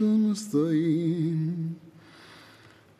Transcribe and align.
نستعين 0.00 1.74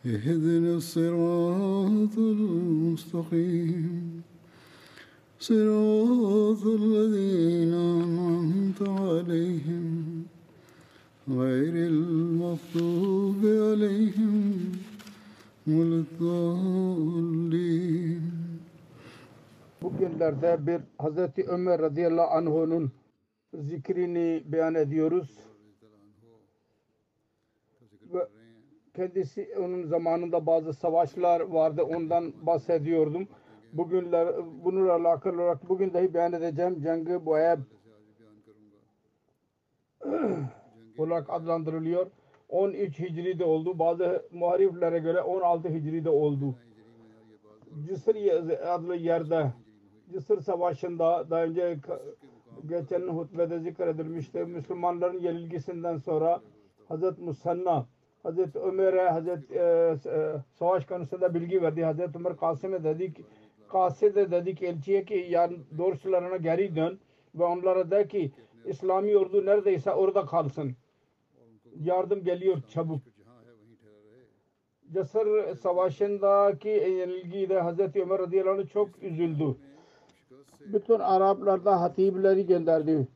اهدنا 0.06 0.74
الصراط 0.76 2.18
المستقيم 2.18 4.22
صراط 5.40 6.66
الذين 6.66 7.74
أنعمت 7.74 8.82
عليهم 8.82 10.24
غير 11.28 11.74
المغضوب 11.92 13.40
عليهم 13.44 14.72
ولا 15.66 16.04
الضالين 16.04 18.22
Bugünlerde 19.82 20.66
bir 20.66 20.80
Hazreti 20.98 21.44
Ömer 21.48 21.80
radıyallahu 21.80 22.30
anh'unun 22.30 22.90
zikrini 23.54 24.42
beyan 24.46 24.74
ediyoruz. 24.74 25.28
Kendisi 28.93 29.49
onun 29.59 29.83
zamanında 29.83 30.45
bazı 30.45 30.73
savaşlar 30.73 31.39
vardı 31.39 31.83
ondan 31.83 32.33
bahsediyordum. 32.41 33.27
Bugünler 33.73 34.27
bununla 34.63 34.93
alakalı 34.93 35.41
olarak 35.41 35.69
bugün 35.69 35.93
dahi 35.93 36.13
beyan 36.13 36.33
edeceğim. 36.33 36.81
Cengı 36.81 37.25
Boyab 37.25 37.59
olarak 40.97 41.29
adlandırılıyor. 41.29 42.07
13 42.49 42.99
Hicri'de 42.99 43.45
oldu. 43.45 43.79
Bazı 43.79 44.25
muhariflere 44.31 44.99
göre 44.99 45.21
16 45.21 45.69
Hicri'de 45.69 46.09
oldu. 46.09 46.55
Cisr 47.87 48.15
adlı 48.67 48.95
yerde 48.95 49.53
Cisr 50.11 50.37
Savaşı'nda 50.37 51.29
daha 51.29 51.43
önce 51.43 51.79
geçen 52.65 53.01
hutbede 53.01 53.59
zikredilmişti. 53.59 54.39
Müslümanların 54.39 55.19
yenilgisinden 55.19 55.97
sonra 55.97 56.41
Hazreti 56.87 57.21
Musanna 57.21 57.85
Hazreti 58.23 58.59
Ömer'e 58.59 59.09
Hazreti 59.09 59.53
e, 59.53 59.59
e, 59.59 60.33
savaş 60.59 60.85
konusunda 60.85 61.33
bilgi 61.33 61.61
verdi. 61.61 61.83
Hazreti 61.83 62.17
Ömer 62.17 62.37
Kasım'e 62.37 62.83
dedi 62.83 63.13
ki 63.13 63.23
Kaside 63.67 64.31
dedi 64.31 64.55
ki 64.55 64.65
elçiye 64.65 65.05
ki 65.05 65.27
yani 65.29 65.57
doğrusularına 65.77 66.37
geri 66.37 66.75
dön 66.75 66.99
ve 67.35 67.43
onlara 67.43 67.91
de 67.91 68.07
ki 68.07 68.31
İslami 68.65 69.17
ordu 69.17 69.45
neredeyse 69.45 69.91
orada 69.91 70.25
kalsın. 70.25 70.75
Yardım 71.83 72.23
geliyor 72.23 72.57
çabuk. 72.69 73.01
Cesur 74.93 75.55
Savaşı'ndaki 75.55 76.69
yenilgiyle 76.69 77.61
Hazreti 77.61 78.01
Ömer 78.01 78.19
radıyallahu 78.19 78.59
anh 78.61 78.67
çok 78.67 79.03
üzüldü. 79.03 79.55
Bütün 80.59 80.99
Araplarda 80.99 81.81
hatipleri 81.81 82.45
gönderdi. 82.45 83.07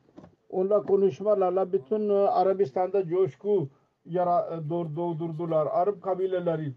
Onunla 0.50 0.82
konuşmalarla 0.82 1.72
bütün 1.72 2.08
Arabistan'da 2.08 3.06
coşku 3.08 3.68
yara, 4.08 4.60
doğdurdular. 4.70 5.66
Arap 5.66 6.02
kabileleri 6.02 6.72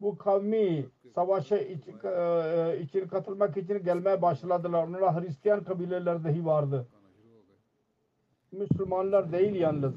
bu 0.00 0.18
kavmi 0.18 0.86
savaşa 1.14 1.58
için, 1.58 1.92
için 2.82 3.08
katılmak 3.08 3.56
için 3.56 3.84
gelmeye 3.84 4.22
başladılar. 4.22 4.88
Onlara 4.88 5.20
Hristiyan 5.20 5.64
kabileler 5.64 6.24
dahi 6.24 6.46
vardı. 6.46 6.86
Müslümanlar 8.52 9.32
değil 9.32 9.54
yalnız. 9.54 9.94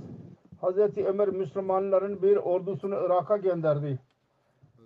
Hazreti 0.61 1.05
Ömer 1.05 1.27
Müslümanların 1.27 2.21
bir 2.21 2.37
ordusunu 2.37 2.95
Irak'a 3.05 3.37
gönderdi. 3.37 3.99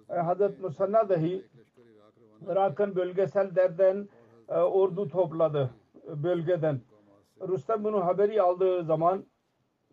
E, 0.09 0.13
Hazreti 0.13 0.61
Musanna 0.61 1.09
dahi 1.09 1.45
Irak'ın 2.47 2.95
bölgesel 2.95 3.55
derden 3.55 4.09
e, 4.49 4.57
ordu 4.57 5.09
topladı 5.09 5.69
e, 6.07 6.23
bölgeden. 6.23 6.81
Rüstem 7.47 7.83
bunu 7.83 8.05
haberi 8.05 8.41
aldığı 8.41 8.83
zaman 8.83 9.25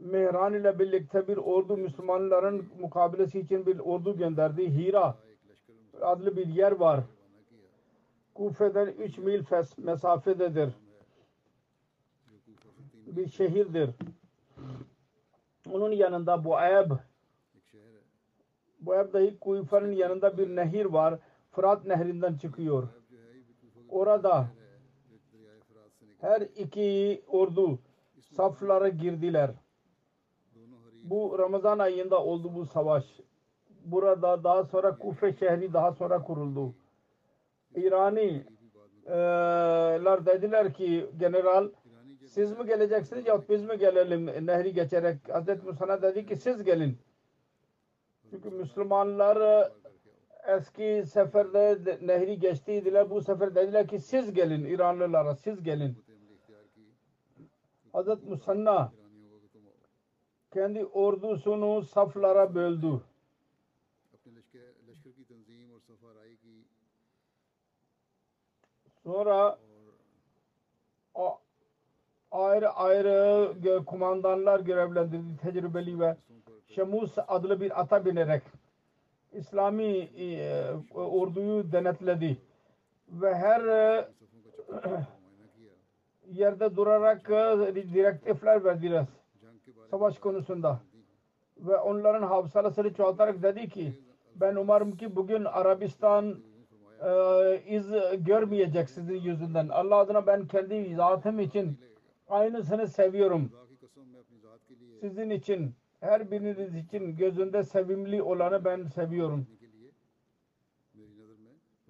Mehran 0.05 0.55
ile 0.55 0.79
birlikte 0.79 1.29
bir 1.29 1.37
ordu 1.37 1.77
Müslümanların 1.77 2.69
mukabilesi 2.81 3.41
için 3.41 3.67
bir 3.67 3.79
ordu 3.79 4.17
gönderdi. 4.17 4.75
Hira 4.75 5.17
adlı 6.01 6.37
bir 6.37 6.47
yer 6.47 6.73
var. 6.73 7.01
Kufe'den 8.35 8.87
3 8.87 9.19
mil 9.19 9.45
mesafededir. 9.79 10.73
Bir 13.07 13.29
şehirdir. 13.29 13.91
Onun 15.73 15.93
yanında 15.93 16.45
Buayb 16.45 16.91
Buayb 18.81 19.13
dahi 19.13 19.39
Kufe'nin 19.39 19.93
yanında 19.93 20.39
bir 20.39 20.57
nehir 20.57 20.85
var. 20.85 21.19
Fırat 21.51 21.87
nehrinden 21.87 22.35
çıkıyor. 22.35 22.89
Orada 23.89 24.47
her 26.21 26.41
iki 26.41 27.23
ordu 27.29 27.79
saflara 28.21 28.89
girdiler. 28.89 29.51
Bu 31.03 31.39
Ramazan 31.39 31.79
ayında 31.79 32.25
oldu 32.25 32.55
bu 32.55 32.67
savaş. 32.67 33.05
Burada 33.85 34.45
daha 34.45 34.65
sonra 34.65 34.99
Kufe 34.99 35.33
şehri 35.33 35.73
daha 35.73 35.93
sonra 35.93 36.23
kuruldu. 36.23 36.75
İraniler 37.75 38.47
dediler 40.27 40.75
ki 40.75 41.11
general 41.19 41.69
siz 42.27 42.59
mi 42.59 42.67
geleceksiniz 42.67 43.27
yok 43.27 43.45
biz 43.49 43.65
mi 43.65 43.79
gelelim 43.79 44.47
nehri 44.47 44.75
geçerek 44.75 45.17
Hazreti 45.29 45.67
Musa'na 45.67 46.03
dedi 46.03 46.27
ki 46.27 46.37
siz 46.37 46.65
gelin. 46.65 46.99
Çünkü 48.31 48.51
Müslümanlar 48.51 49.71
eski 50.47 51.05
seferde 51.07 51.99
nehri 52.03 52.39
geçtiydiler. 52.39 53.11
Bu 53.11 53.21
sefer 53.21 53.55
dediler 53.55 53.89
ki 53.89 53.99
siz 53.99 54.35
gelin 54.35 54.65
İranlılara 54.65 55.35
siz 55.35 55.63
gelin. 55.63 56.05
Hazreti 57.93 58.27
Musanna 58.27 58.93
kendi 60.53 60.85
ordusunu 60.85 61.83
saflara 61.83 62.55
böldü. 62.55 63.01
Sonra 69.03 69.59
ayrı 72.31 72.71
ayrı 72.71 73.85
kumandanlar 73.87 74.61
görevlendirdi 74.61 75.37
tecrübeli 75.43 76.01
ve 76.01 76.17
Şemus 76.69 77.19
adlı 77.29 77.61
bir 77.61 77.81
ata 77.81 78.05
binerek 78.05 78.43
İslami 79.33 80.09
e, 80.19 80.65
orduyu 80.95 81.73
denetledi 81.73 82.39
ve 83.09 83.35
her 83.35 83.61
e, 83.61 84.09
yerde 86.33 86.77
durarak 86.77 87.31
e, 87.31 87.75
direktifler 87.75 88.65
verdiler 88.65 89.07
savaş 89.93 90.19
konusunda 90.19 90.81
ve 91.59 91.77
onların 91.77 92.23
hafsalasını 92.23 92.95
çoğaltarak 92.95 93.43
dedi 93.43 93.69
ki 93.69 93.93
ben 94.35 94.57
umarım 94.57 94.97
ki 94.97 95.17
bugün 95.17 95.45
Arabistan 95.45 96.39
e, 97.05 97.63
iz 97.67 97.87
görmeyecek 98.19 98.91
sizin 98.91 99.21
yüzünden. 99.21 99.69
Allah 99.69 99.97
adına 99.97 100.27
ben 100.27 100.47
kendi 100.47 100.95
zatım 100.95 101.41
için 101.41 101.79
aynısını 102.29 102.89
seviyorum. 102.89 103.53
Sizin 105.01 105.31
için 105.31 105.75
her 106.01 106.31
biriniz 106.31 106.75
için 106.75 107.17
gözünde 107.17 107.65
sevimli 107.65 108.23
olanı 108.23 108.65
ben 108.65 108.85
seviyorum. 108.87 109.47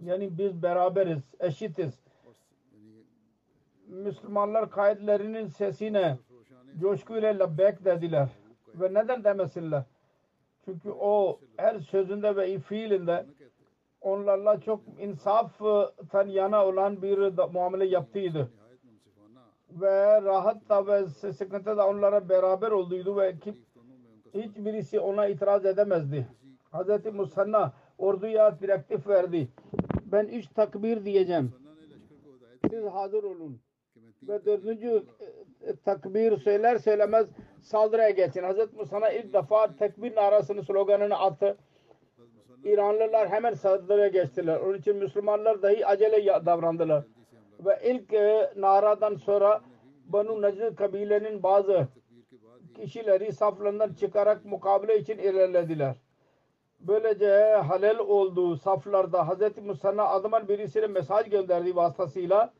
Yani 0.00 0.38
biz 0.38 0.62
beraberiz, 0.62 1.22
eşitiz. 1.40 2.00
Müslümanlar 3.88 4.70
kaidlerinin 4.70 5.46
sesine 5.46 6.18
coşkuyla 6.80 7.38
labbek 7.38 7.84
dediler. 7.84 8.28
Ve 8.74 8.94
neden 8.94 9.24
demesinler? 9.24 9.82
Çünkü 10.64 10.90
o 10.90 11.40
her 11.56 11.80
sözünde 11.80 12.36
ve 12.36 12.58
fiilinde 12.58 13.26
onlarla 14.00 14.60
çok 14.60 14.80
insaftan 14.98 16.28
yana 16.28 16.66
olan 16.66 17.02
bir 17.02 17.18
muamele 17.52 17.84
yaptıydı. 17.84 18.50
Ve 19.70 20.22
rahat 20.22 20.86
ve 20.86 21.06
sıkıntı 21.32 21.76
da 21.76 21.88
onlara 21.88 22.28
beraber 22.28 22.70
olduydu 22.70 23.16
ve 23.16 23.38
kim, 23.38 23.56
hiçbirisi 24.34 25.00
ona 25.00 25.26
itiraz 25.26 25.66
edemezdi. 25.66 26.26
Hz. 26.72 27.14
Musanna 27.14 27.72
orduya 27.98 28.60
direktif 28.60 29.08
verdi. 29.08 29.48
Ben 30.12 30.26
üç 30.26 30.46
takbir 30.46 31.04
diyeceğim. 31.04 31.52
Siz 32.70 32.84
hazır 32.84 33.22
olun. 33.22 33.60
Ve 34.28 34.44
dördüncü 34.44 35.04
e, 35.20 35.26
takbir 35.84 36.36
söyler 36.36 36.78
söylemez 36.78 37.26
saldırıya 37.62 38.10
geçin. 38.10 38.42
Hazreti 38.42 38.76
Musa'na 38.76 39.10
ilk 39.10 39.32
defa 39.32 39.76
tekbir 39.76 40.26
arasını 40.26 40.62
sloganını 40.62 41.18
attı. 41.18 41.56
İranlılar 42.64 43.28
hemen 43.28 43.54
saldırıya 43.54 44.08
geçtiler. 44.08 44.56
Onun 44.56 44.78
için 44.78 44.96
Müslümanlar 44.96 45.62
dahi 45.62 45.86
acele 45.86 46.26
davrandılar. 46.46 47.04
Ve 47.60 47.78
ilk 47.84 48.12
e, 48.12 48.52
naradan 48.56 49.14
sonra 49.14 49.60
Banu 50.04 50.42
Necd 50.42 50.76
kabilenin 50.76 51.42
bazı 51.42 51.88
kişileri 52.76 53.32
saflarından 53.32 53.94
çıkarak 53.94 54.44
mukabele 54.44 54.98
için 54.98 55.18
ilerlediler. 55.18 55.96
Böylece 56.80 57.54
halel 57.54 57.98
olduğu 57.98 58.56
saflarda 58.56 59.28
Hz. 59.28 59.64
Musa'na 59.64 60.04
adamın 60.04 60.48
birisine 60.48 60.86
mesaj 60.86 61.30
gönderdiği 61.30 61.76
vasıtasıyla 61.76 62.52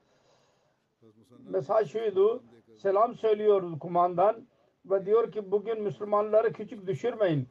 mesaj 1.48 1.92
şuydu 1.92 2.42
selam 2.82 3.14
söylüyoruz 3.14 3.78
kumandan 3.78 4.46
ve 4.84 5.06
diyor 5.06 5.32
ki 5.32 5.50
bugün 5.50 5.82
Müslümanları 5.82 6.52
küçük 6.52 6.86
düşürmeyin. 6.86 7.48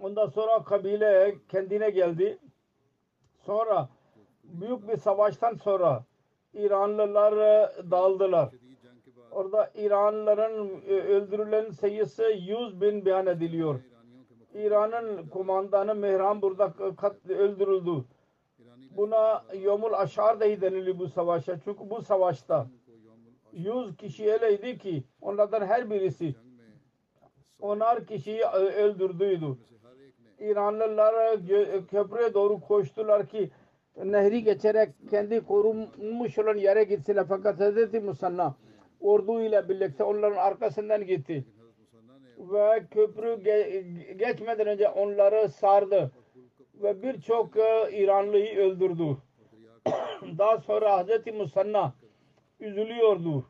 Ondan 0.00 0.26
sonra 0.26 0.64
kabile 0.64 1.34
kendine 1.48 1.90
geldi. 1.90 2.38
Sonra 3.38 3.88
büyük 4.44 4.88
bir 4.88 4.96
savaştan 4.96 5.54
sonra 5.54 6.04
İranlılar 6.54 7.32
e, 7.32 7.90
dağıldılar. 7.90 8.54
Orada 9.30 9.70
İranlıların 9.74 10.68
e, 10.88 10.92
öldürülen 10.92 11.70
sayısı 11.70 12.22
100 12.22 12.80
bin 12.80 13.04
beyan 13.04 13.26
ediliyor. 13.26 13.80
İran'ın 14.54 15.28
kumandanı 15.28 15.94
Mehran 15.94 16.42
burada 16.42 16.72
kat 16.96 17.30
öldürüldü. 17.30 18.04
Buna 18.90 19.44
Yomul 19.62 19.92
Aşar 19.92 20.40
dahi 20.40 20.60
deniliyor 20.60 20.98
bu 20.98 21.08
savaşa. 21.08 21.58
Çünkü 21.64 21.90
bu 21.90 22.02
savaşta 22.02 22.66
100 23.52 23.96
kişi 23.96 24.24
eleydi 24.24 24.78
ki 24.78 25.04
onlardan 25.20 25.66
her 25.66 25.90
birisi 25.90 26.34
onar 27.60 28.06
kişiyi 28.06 28.40
e, 28.40 28.56
öldürdüydü. 28.56 29.58
İranlılar 30.38 31.36
köprüye 31.90 32.34
doğru 32.34 32.60
koştular 32.60 33.26
ki 33.26 33.50
nehri 33.96 34.44
geçerek 34.44 34.94
kendi 35.10 35.40
korunmuş 35.40 36.38
olan 36.38 36.56
yere 36.56 36.84
gitsinler. 36.84 37.26
Fakat 37.28 37.60
Hz. 37.60 37.94
Musanna 38.04 38.56
ordu 39.00 39.40
ile 39.40 39.68
birlikte 39.68 40.04
onların 40.04 40.36
arkasından 40.36 41.06
gitti. 41.06 41.44
Ve 42.38 42.86
köprü 42.90 43.42
ge 43.44 43.84
geçmeden 44.16 44.66
önce 44.66 44.88
onları 44.88 45.48
sardı 45.48 46.10
ve 46.82 47.02
birçok 47.02 47.56
e, 47.56 47.92
İranlıyı 47.92 48.58
öldürdü. 48.58 49.16
Daha 50.38 50.58
sonra 50.58 51.04
Hz. 51.04 51.34
Musanna 51.34 51.94
üzülüyordu. 52.60 53.44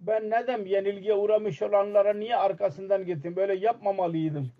Ben 0.00 0.30
neden 0.30 0.64
yenilgiye 0.64 1.14
uğramış 1.14 1.62
olanlara 1.62 2.14
niye 2.14 2.36
arkasından 2.36 3.06
gittim? 3.06 3.36
Böyle 3.36 3.54
yapmamalıydım. 3.54 4.50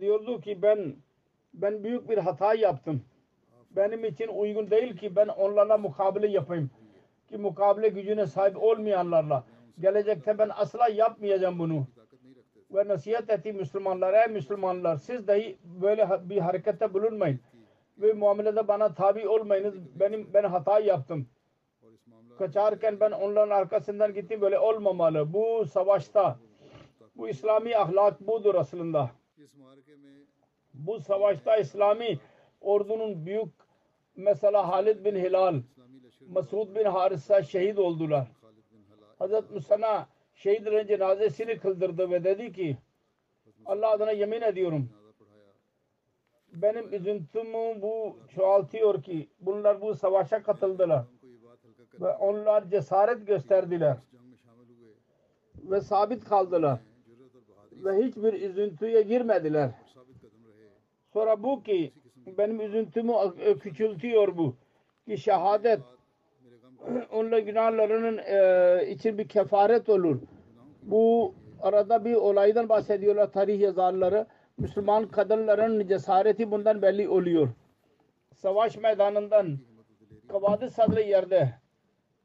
Diyordu 0.00 0.40
ki 0.40 0.62
ben 0.62 0.96
ben 1.54 1.84
büyük 1.84 2.10
bir 2.10 2.18
hata 2.18 2.54
yaptım. 2.54 3.04
Benim 3.70 4.04
için 4.04 4.28
uygun 4.28 4.70
değil 4.70 4.96
ki 4.96 5.16
ben 5.16 5.28
onlarla 5.28 5.78
mukabele 5.78 6.26
yapayım. 6.28 6.70
Ki 7.28 7.38
mukabele 7.38 7.88
gücüne 7.88 8.26
sahip 8.26 8.62
olmayanlarla. 8.62 9.44
Gelecekte 9.80 10.38
ben 10.38 10.50
asla 10.54 10.88
yapmayacağım 10.88 11.58
bunu 11.58 11.86
ve 12.74 12.88
nasihat 12.88 13.30
etti 13.30 13.52
Müslümanlara. 13.52 14.24
Ey 14.24 14.32
Müslümanlar 14.32 14.96
siz 14.96 15.26
dahi 15.28 15.58
böyle 15.64 16.08
bir 16.28 16.38
harekette 16.38 16.94
bulunmayın. 16.94 17.40
Ve 17.98 18.12
muamelede 18.12 18.68
bana 18.68 18.94
tabi 18.94 19.28
olmayınız. 19.28 19.74
Benim 20.00 20.30
ben 20.34 20.44
hata 20.44 20.80
yaptım. 20.80 21.28
Kaçarken 22.38 23.00
ben 23.00 23.10
onların 23.10 23.54
arkasından 23.54 24.14
gittim. 24.14 24.40
Böyle 24.40 24.58
olmamalı. 24.58 25.32
Bu 25.32 25.66
savaşta 25.66 26.38
bu 27.16 27.28
İslami 27.28 27.76
ahlak 27.76 28.20
budur 28.20 28.54
aslında. 28.54 29.10
Bu 30.74 31.00
savaşta 31.00 31.56
İslami 31.56 32.18
ordunun 32.60 33.26
büyük 33.26 33.48
mesela 34.16 34.68
Halid 34.68 35.04
bin 35.04 35.16
Hilal, 35.16 35.60
Mesud 36.20 36.74
bin 36.76 36.84
Harisa 36.84 37.42
şehit 37.42 37.78
oldular. 37.78 38.26
Hazret 39.18 39.50
Musana 39.50 40.06
şehitlerin 40.42 40.86
cenazesini 40.86 41.58
kıldırdı 41.58 42.10
ve 42.10 42.24
dedi 42.24 42.52
ki 42.52 42.76
Allah 43.66 43.90
adına 43.90 44.10
yemin 44.10 44.42
ediyorum. 44.42 44.88
Benim 46.52 46.94
üzüntümü 46.94 47.82
bu 47.82 48.18
çoğaltıyor 48.34 49.02
ki 49.02 49.28
bunlar 49.40 49.80
bu 49.80 49.94
savaşa 49.94 50.42
katıldılar. 50.42 51.04
Ve 52.00 52.08
onlar 52.08 52.70
cesaret 52.70 53.26
gösterdiler. 53.26 53.96
Ve 55.56 55.80
sabit 55.80 56.24
kaldılar. 56.24 56.80
Ve 57.72 58.04
hiçbir 58.04 58.32
üzüntüye 58.32 59.02
girmediler. 59.02 59.70
Sonra 61.12 61.42
bu 61.42 61.62
ki 61.62 61.92
benim 62.26 62.60
üzüntümü 62.60 63.12
e, 63.38 63.58
küçültüyor 63.58 64.36
bu. 64.36 64.56
Ki 65.06 65.18
şehadet 65.18 65.80
onunla 67.12 67.38
günahlarının 67.38 68.18
e, 68.18 68.90
için 68.90 69.18
bir 69.18 69.28
kefaret 69.28 69.88
olur 69.88 70.20
bu 70.82 71.34
arada 71.60 72.04
bir 72.04 72.14
olaydan 72.14 72.68
bahsediyorlar 72.68 73.32
tarih 73.32 73.60
yazarları. 73.60 74.26
Müslüman 74.58 75.08
kadınların 75.08 75.88
cesareti 75.88 76.50
bundan 76.50 76.82
belli 76.82 77.08
oluyor. 77.08 77.48
Savaş 78.34 78.76
meydanından 78.76 79.58
Kavadı 80.28 80.70
Sadrı 80.70 81.00
yerde 81.02 81.54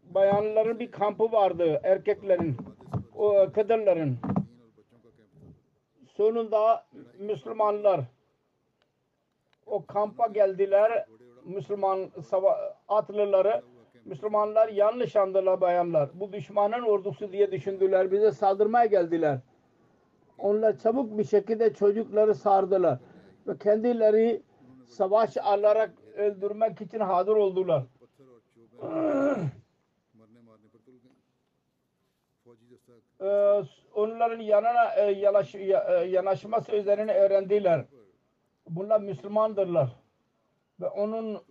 bayanların 0.03 0.79
bir 0.79 0.91
kampı 0.91 1.31
vardı 1.31 1.79
erkeklerin, 1.83 2.57
o, 3.15 3.51
kadınların. 3.55 4.17
Sonunda 6.07 6.85
Müslümanlar 7.19 8.01
o 9.65 9.85
kampa 9.85 10.27
geldiler. 10.27 11.05
Müslüman 11.45 12.11
atlıları 12.87 13.61
Müslümanlar 14.07 14.69
yanlış 14.69 15.15
andılar 15.15 15.61
bayanlar. 15.61 16.09
Bu 16.13 16.33
düşmanın 16.33 16.81
ordusu 16.81 17.31
diye 17.31 17.51
düşündüler. 17.51 18.11
Bize 18.11 18.31
saldırmaya 18.31 18.85
geldiler. 18.85 19.39
Onlar 20.37 20.77
çabuk 20.79 21.17
bir 21.17 21.23
şekilde 21.23 21.73
çocukları 21.73 22.35
sardılar. 22.35 22.99
Ve 23.47 23.57
kendileri 23.57 24.41
savaş 24.85 25.37
alarak 25.37 25.91
öldürmek 26.15 26.81
için 26.81 26.99
hazır 26.99 27.35
oldular. 27.35 27.83
Ee, 33.21 33.63
onların 33.93 34.39
yanına 34.39 34.93
e, 34.95 35.11
yalaş, 35.11 35.55
ya, 35.55 35.79
e, 35.79 36.61
sözlerini 36.61 37.11
öğrendiler. 37.11 37.85
Bunlar 38.69 39.01
Müslümandırlar. 39.01 39.89
Ve 40.81 40.87
onun 40.87 41.41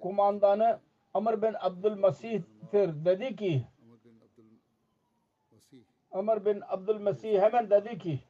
kumandanı 0.00 0.80
Amr 1.14 1.42
bin 1.42 1.54
Abdülmasih'tir 1.60 3.04
dedi 3.04 3.36
ki 3.36 3.66
Amr 6.12 6.44
bin 6.44 6.62
Abdülmasih 6.68 7.40
hemen 7.40 7.70
dedi 7.70 7.98
ki 7.98 8.20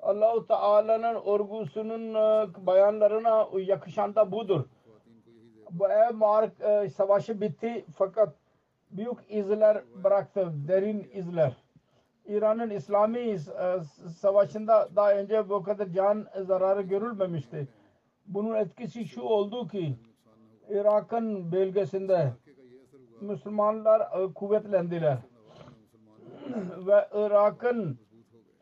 Allah-u 0.00 0.46
Teala'nın 0.46 1.14
orgusunun 1.14 2.14
e, 2.14 2.48
bayanlarına 2.66 3.48
yakışan 3.60 4.14
da 4.14 4.32
budur. 4.32 4.64
Bu 5.70 5.88
ev 5.88 6.14
mark 6.14 6.60
e, 6.60 6.90
savaşı 6.90 7.40
bitti 7.40 7.84
fakat 7.96 8.34
büyük 8.90 9.18
izler 9.28 9.84
bıraktı, 10.04 10.52
derin 10.68 11.10
izler. 11.12 11.56
İran'ın 12.26 12.70
İslami 12.70 13.18
e, 13.18 13.38
savaşında 14.18 14.88
daha 14.96 15.12
önce 15.12 15.48
bu 15.48 15.62
kadar 15.62 15.86
can 15.86 16.26
zararı 16.46 16.82
görülmemişti. 16.82 17.68
Bunun 18.26 18.54
etkisi 18.54 19.04
şu 19.04 19.22
oldu 19.22 19.68
ki 19.68 19.96
Irak'ın 20.68 21.52
bölgesinde 21.52 22.32
Müslümanlar 23.20 24.00
e, 24.00 24.32
kuvvetlendiler. 24.34 25.18
Ve 26.86 27.08
Irak'ın 27.14 27.98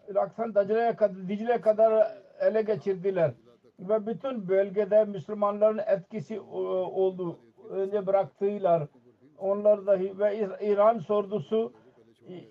Irak'tan 0.08 0.54
Dicle'ye 0.54 0.96
kadar, 0.96 1.28
Dicle 1.28 1.61
kadar 1.61 2.08
ele 2.40 2.62
geçirdiler. 2.62 3.32
Ve 3.78 4.06
bütün 4.06 4.49
bölgede 4.49 5.04
Müslümanların 5.04 5.80
etkisi 5.87 6.34
e, 6.34 6.40
oldu. 6.40 7.38
Önce 7.70 8.06
bıraktılar. 8.06 8.87
Onlar 9.38 9.87
dahi 9.87 10.18
ve 10.18 10.38
İran 10.61 10.99
sordusu 10.99 11.73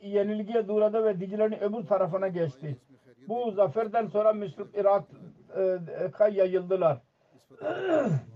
yenilgiye 0.01 0.62
uğradı 0.62 1.05
ve 1.05 1.19
Dicle'nin 1.19 1.63
öbür 1.63 1.88
tarafına 1.88 2.27
geçti. 2.27 2.77
Bu 3.27 3.51
zaferden 3.51 4.07
sonra 4.07 4.33
Müslüm 4.33 4.69
Irak'a 4.74 6.27
e, 6.27 6.33
yayıldılar. 6.33 7.01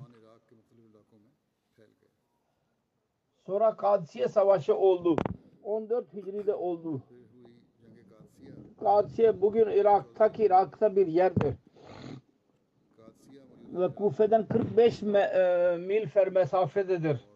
Sonra 3.47 3.75
Kadisiye 3.75 4.27
Savaşı 4.27 4.75
oldu. 4.75 5.15
14 5.63 6.13
Hicri'de 6.13 6.53
oldu. 6.53 7.01
Kadisiye 8.79 9.41
bugün 9.41 9.69
Irak'taki 9.69 10.43
Irak'ta 10.43 10.95
bir 10.95 11.07
yerdir. 11.07 11.55
Ve 13.73 13.95
Kufe'den 13.95 14.45
45 14.45 15.03
e, 15.03 15.77
mil 15.79 16.07
fer 16.07 16.27
mesafededir. 16.27 17.27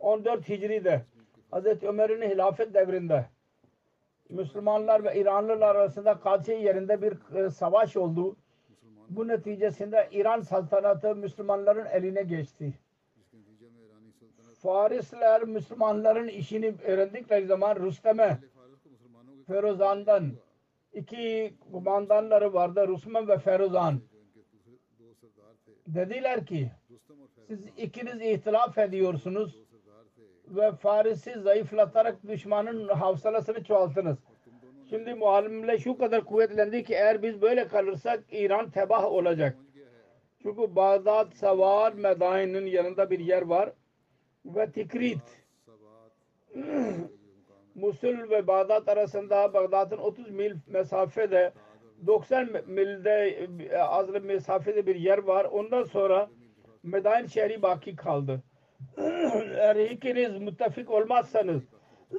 14 0.00 0.48
Hicri'de. 0.48 1.04
Hz. 1.52 1.82
Ömer'in 1.82 2.30
hilafet 2.30 2.74
devrinde 2.74 3.26
Müslümanlar 4.28 5.04
ve 5.04 5.20
İranlılar 5.20 5.76
arasında 5.76 6.20
Kadisiye 6.20 6.60
yerinde 6.60 7.02
bir 7.02 7.36
e, 7.36 7.50
savaş 7.50 7.96
oldu. 7.96 8.36
Bu 9.10 9.28
neticesinde 9.28 10.08
İran 10.12 10.40
saltanatı 10.40 11.16
Müslümanların 11.16 11.86
eline 11.86 12.22
geçti. 12.22 12.74
Farisler 14.62 15.44
Müslümanların 15.44 16.28
işini 16.28 16.74
öğrendikleri 16.84 17.46
zaman 17.46 17.76
Rüstem'e 17.76 18.38
Ferozan'dan 19.46 20.32
iki 20.92 21.54
kumandanları 21.72 22.54
vardı. 22.54 22.88
Rüstem 22.88 23.28
ve 23.28 23.38
Ferozan. 23.38 24.00
Dediler 25.86 26.46
ki 26.46 26.70
siz 27.46 27.66
ikiniz 27.76 28.20
ihtilaf 28.20 28.78
ediyorsunuz 28.78 29.56
ve 30.48 30.72
Faris'i 30.72 31.40
zayıflatarak 31.40 32.26
düşmanın 32.28 32.88
havsalasını 32.88 33.64
çoğaltınız. 33.64 34.18
Şimdi 34.90 35.14
muhalimle 35.14 35.78
şu 35.78 35.98
kadar 35.98 36.24
kuvvetlendi 36.24 36.84
ki 36.84 36.94
eğer 36.94 37.22
biz 37.22 37.42
böyle 37.42 37.68
kalırsak 37.68 38.24
İran 38.30 38.70
tebah 38.70 39.04
olacak. 39.04 39.56
Çünkü 40.42 40.76
Bağdat 40.76 41.34
Savar 41.34 41.92
Medain'in 41.92 42.66
yanında 42.66 43.10
bir 43.10 43.18
yer 43.18 43.42
var 43.42 43.72
ve 44.54 44.70
Tikrit 44.70 45.44
Musul 47.74 48.30
ve 48.30 48.46
Bağdat 48.46 48.88
arasında 48.88 49.54
Bağdat'ın 49.54 49.98
30 49.98 50.30
mil 50.30 50.56
mesafede 50.66 51.52
90 52.06 52.48
milde 52.66 53.28
e, 53.70 53.78
az 53.78 54.08
mesafede 54.10 54.86
bir 54.86 54.96
yer 54.96 55.18
var. 55.18 55.44
Ondan 55.44 55.84
sonra 55.84 56.30
Medain 56.82 57.26
şehri 57.26 57.62
baki 57.62 57.96
kaldı. 57.96 58.42
Eğer 58.96 59.76
ikiniz 59.76 60.38
müttefik 60.38 60.90
olmazsanız 60.90 61.62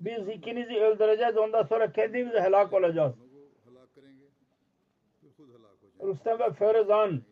biz 0.00 0.28
ikinizi 0.28 0.80
öldüreceğiz 0.80 1.36
ondan 1.36 1.62
sonra 1.62 1.92
kendimiz 1.92 2.34
helak 2.34 2.72
olacağız. 2.72 3.14
Rüstem 6.02 6.38
ve 6.38 6.52
Feruzan 6.52 7.22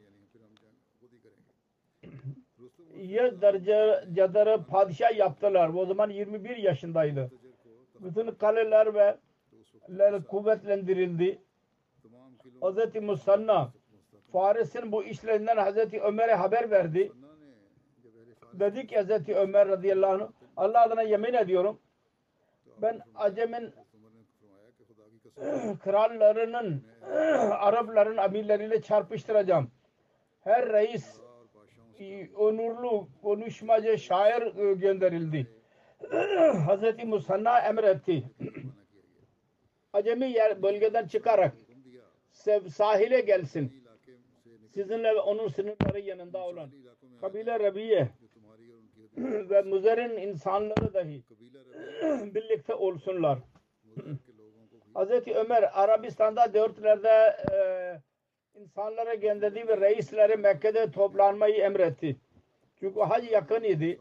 yıl 3.09 3.41
derece 3.41 4.05
cadarı 4.13 4.65
padişah 4.65 5.17
yaptılar. 5.17 5.69
O 5.69 5.87
zaman 5.87 6.11
21 6.11 6.57
yaşındaydı. 6.57 7.31
Bütün 8.01 8.31
kaleler 8.31 8.95
ve 8.95 9.17
kuvvetlendirildi. 10.29 11.39
Hz. 12.63 13.03
Musanna 13.03 13.73
Faris'in 14.33 14.93
bu 14.93 15.05
işlerinden 15.05 15.57
Hz. 15.57 15.95
Ömer'e 15.95 16.35
haber 16.35 16.71
verdi. 16.71 17.13
Dedi 18.53 18.87
ki 18.87 18.97
Hz. 18.97 19.29
Ömer 19.29 19.69
radıyallahu 19.69 20.13
anh 20.13 20.29
Allah 20.57 20.83
adına 20.83 21.03
yemin 21.03 21.35
ediyorum 21.35 21.81
ben 22.83 23.01
Acem'in 23.15 23.75
krallarının 25.85 26.85
Arapların 27.51 28.17
amirleriyle 28.17 28.83
çarpıştıracağım. 28.83 29.71
Her 30.41 30.69
reis 30.69 31.21
onurlu 32.37 33.09
konuşmacı 33.23 33.99
şair 33.99 34.43
e, 34.43 34.75
gönderildi. 34.75 35.47
Hz. 36.69 37.05
Musanna 37.05 37.61
emretti. 37.61 38.25
Acemi 39.93 40.27
yer 40.27 40.63
bölgeden 40.63 41.07
çıkarak 41.07 41.53
sahile 42.69 43.21
gelsin. 43.21 43.87
Sizinle 44.75 45.13
onun 45.13 45.49
sınırları 45.49 46.01
yanında 46.01 46.47
olan 46.47 46.71
kabile 47.21 47.61
Rabiye 47.61 48.09
ve 49.17 49.63
Muzer'in 49.63 50.17
insanları 50.17 50.95
dahi 50.95 51.23
birlikte 52.35 52.75
olsunlar. 52.75 53.39
Hz. 54.95 55.29
Ömer 55.35 55.71
Arabistan'da 55.73 56.55
dörtlerde 56.55 57.37
e, 57.53 57.57
insanlara 58.57 59.15
gönderdi 59.15 59.69
ve 59.69 59.81
reisleri 59.81 60.37
Mekke'de 60.37 60.91
toplanmayı 60.91 61.55
emretti. 61.55 62.17
Çünkü 62.81 63.01
hac 63.01 63.31
yakın 63.31 63.63
idi. 63.63 64.01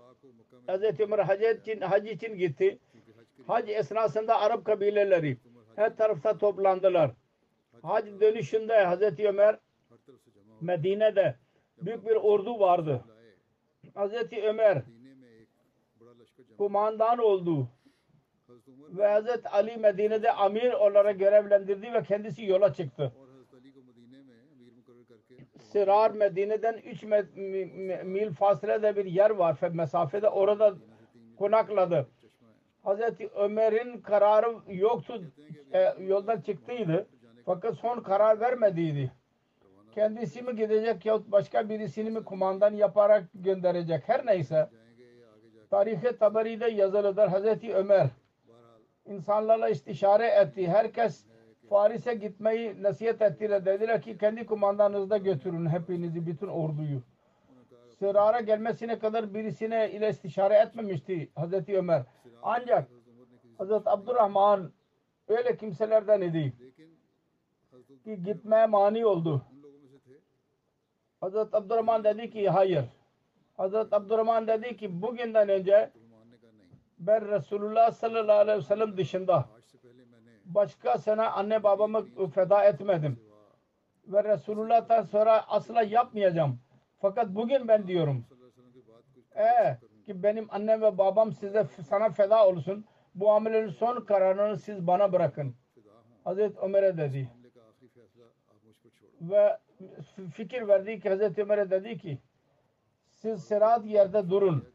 Hz. 0.67 0.99
Ömer 0.99 1.19
hac 1.19 1.41
için, 1.41 1.81
hac 1.81 2.07
için 2.07 2.37
gitti. 2.37 2.79
Hac 3.47 3.69
esnasında 3.69 4.39
Arap 4.39 4.65
kabileleri 4.65 5.37
her 5.75 5.97
tarafta 5.97 6.37
toplandılar. 6.37 7.11
Hac 7.81 8.05
dönüşünde 8.21 8.87
Hz. 8.87 9.19
Ömer 9.19 9.59
Medine'de 10.61 11.35
büyük 11.81 12.05
bir 12.05 12.15
ordu 12.15 12.59
vardı. 12.59 13.05
Hz. 13.95 14.33
Ömer 14.43 14.81
kumandan 16.57 17.17
oldu 17.17 17.67
ve 18.69 19.21
Hz. 19.21 19.45
Ali 19.45 19.77
Medine'de 19.77 20.31
amir 20.31 20.73
olarak 20.73 21.19
görevlendirdi 21.19 21.93
ve 21.93 22.03
kendisi 22.03 22.45
yola 22.45 22.73
çıktı. 22.73 23.11
Sirar 25.75 26.11
Medine'den 26.11 26.73
3 26.73 27.03
mil 28.03 28.33
fasilede 28.33 28.95
bir 28.95 29.05
yer 29.05 29.29
var 29.29 29.57
mesafede 29.73 30.29
orada 30.29 30.73
konakladı. 31.37 32.07
Hazreti 32.83 33.27
Ömer'in 33.27 34.01
kararı 34.01 34.55
yoktu. 34.67 35.23
E, 35.73 35.93
yoldan 35.99 36.41
çıktıydı. 36.41 37.07
Fakat 37.45 37.75
son 37.75 37.99
karar 37.99 38.39
vermediydi. 38.39 39.11
Kendisi 39.95 40.41
mi 40.41 40.55
gidecek 40.55 41.05
yahut 41.05 41.31
başka 41.31 41.69
birisini 41.69 42.09
mi 42.09 42.23
kumandan 42.23 42.73
yaparak 42.73 43.23
gönderecek. 43.33 44.03
Her 44.05 44.25
neyse. 44.25 44.69
tarihe 45.69 46.01
Tarihi 46.01 46.17
Tabari'de 46.17 46.67
yazılıdır. 46.67 47.27
Hazreti 47.27 47.75
Ömer 47.75 48.07
insanlarla 49.05 49.69
istişare 49.69 50.27
etti. 50.27 50.67
Herkes 50.67 51.25
Faris'e 51.69 52.13
gitmeyi 52.13 52.83
nasihat 52.83 53.21
ettiler. 53.21 53.65
Dediler 53.65 54.01
ki 54.01 54.17
kendi 54.17 54.45
kumandanızda 54.45 55.17
götürün 55.17 55.65
hepinizi 55.65 56.25
bütün 56.25 56.47
orduyu. 56.47 57.01
Sırara 57.99 58.41
gelmesine 58.41 58.99
kadar 58.99 59.33
birisine 59.33 59.91
ile 59.91 60.09
istişare 60.09 60.55
etmemişti 60.55 61.29
Hazreti 61.35 61.77
Ömer. 61.77 62.03
Ancak 62.43 62.87
Hazreti 63.57 63.89
Abdurrahman 63.89 64.71
öyle 65.27 65.57
kimselerden 65.57 66.21
idi 66.21 66.53
ki 68.03 68.23
gitmeye 68.23 68.65
mani 68.65 69.05
oldu. 69.05 69.41
Hazreti 71.21 71.57
Abdurrahman 71.57 72.03
dedi 72.03 72.29
ki 72.29 72.49
hayır. 72.49 72.85
Hazreti 73.57 73.95
Abdurrahman 73.95 74.47
dedi 74.47 74.77
ki 74.77 75.01
bugünden 75.01 75.49
önce 75.49 75.91
ben 76.99 77.31
Resulullah 77.31 77.91
sallallahu 77.91 78.37
aleyhi 78.39 78.59
ve 78.59 78.63
sellem 78.63 78.97
dışında 78.97 79.45
Başka 80.45 80.89
başkasına 80.89 81.31
anne 81.31 81.63
babamı 81.63 82.29
feda 82.29 82.63
etmedim. 82.63 83.19
Ve 84.07 84.23
Resulullah'tan 84.23 85.03
sonra 85.03 85.49
asla 85.49 85.81
yapmayacağım. 85.81 86.59
Fakat 87.01 87.29
bugün 87.29 87.67
ben 87.67 87.87
diyorum. 87.87 88.25
E, 89.35 89.77
ki 90.05 90.23
benim 90.23 90.47
annem 90.49 90.81
ve 90.81 90.97
babam 90.97 91.33
size 91.33 91.67
sana 91.89 92.09
feda 92.09 92.47
olsun. 92.47 92.85
Bu 93.15 93.31
amelenin 93.31 93.69
son 93.69 94.05
kararını 94.05 94.57
siz 94.57 94.87
bana 94.87 95.13
bırakın. 95.13 95.55
Hazreti 96.23 96.59
Ömer'e 96.59 96.97
dedi. 96.97 97.31
Ve 99.21 99.57
fikir 100.33 100.67
verdi 100.67 100.99
ki 100.99 101.09
Hazreti 101.09 101.41
Ömer'e 101.41 101.69
dedi 101.69 101.97
ki 101.97 102.19
siz 103.09 103.43
serat 103.43 103.85
yerde 103.85 104.29
durun 104.29 104.65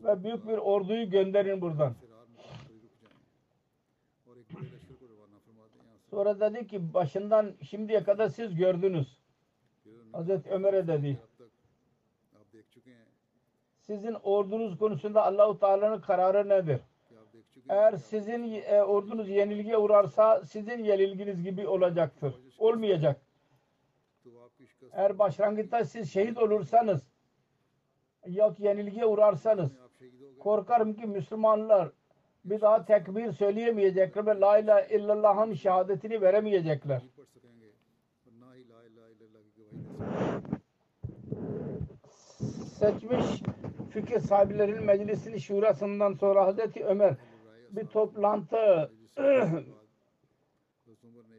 ve 0.00 0.24
büyük 0.24 0.48
bir 0.48 0.58
orduyu 0.58 1.10
gönderin 1.10 1.60
buradan. 1.60 1.94
Sonra 6.14 6.40
dedi 6.40 6.66
ki 6.66 6.94
başından 6.94 7.54
şimdiye 7.62 8.04
kadar 8.04 8.28
siz 8.28 8.54
gördünüz. 8.54 9.18
Hazreti 10.12 10.50
Ömer'e 10.50 10.86
dedi. 10.86 11.20
Sizin 13.80 14.14
ordunuz 14.14 14.78
konusunda 14.78 15.24
Allahu 15.24 15.58
Teala'nın 15.58 16.00
kararı 16.00 16.48
nedir? 16.48 16.80
Eğer 17.68 17.96
sizin 17.96 18.52
e, 18.52 18.82
ordunuz 18.82 19.28
yenilgiye 19.28 19.78
uğrarsa 19.78 20.44
sizin 20.44 20.84
yenilginiz 20.84 21.42
gibi 21.42 21.68
olacaktır. 21.68 22.34
Olmayacak. 22.58 23.20
Eğer 24.92 25.18
başlangıçta 25.18 25.84
siz 25.84 26.12
şehit 26.12 26.38
olursanız 26.38 27.02
yok 28.26 28.60
yenilgiye 28.60 29.06
uğrarsanız 29.06 29.70
korkarım 30.38 30.94
ki 30.94 31.06
Müslümanlar 31.06 31.90
bir 32.44 32.60
daha 32.60 32.84
tekbir 32.84 33.32
söyleyemeyecekler 33.32 34.26
ve 34.26 34.40
la 34.40 34.58
ilahe 34.58 34.96
illallah'ın 34.96 35.54
şehadetini 35.54 36.20
veremeyecekler. 36.20 37.02
Seçmiş 42.78 43.42
fikir 43.90 44.20
sahiplerinin 44.20 44.84
meclisinin 44.84 45.38
şurasından 45.38 46.12
sonra 46.12 46.46
Hazreti 46.46 46.84
Ömer 46.84 47.14
bir 47.70 47.86
toplantı 47.86 48.92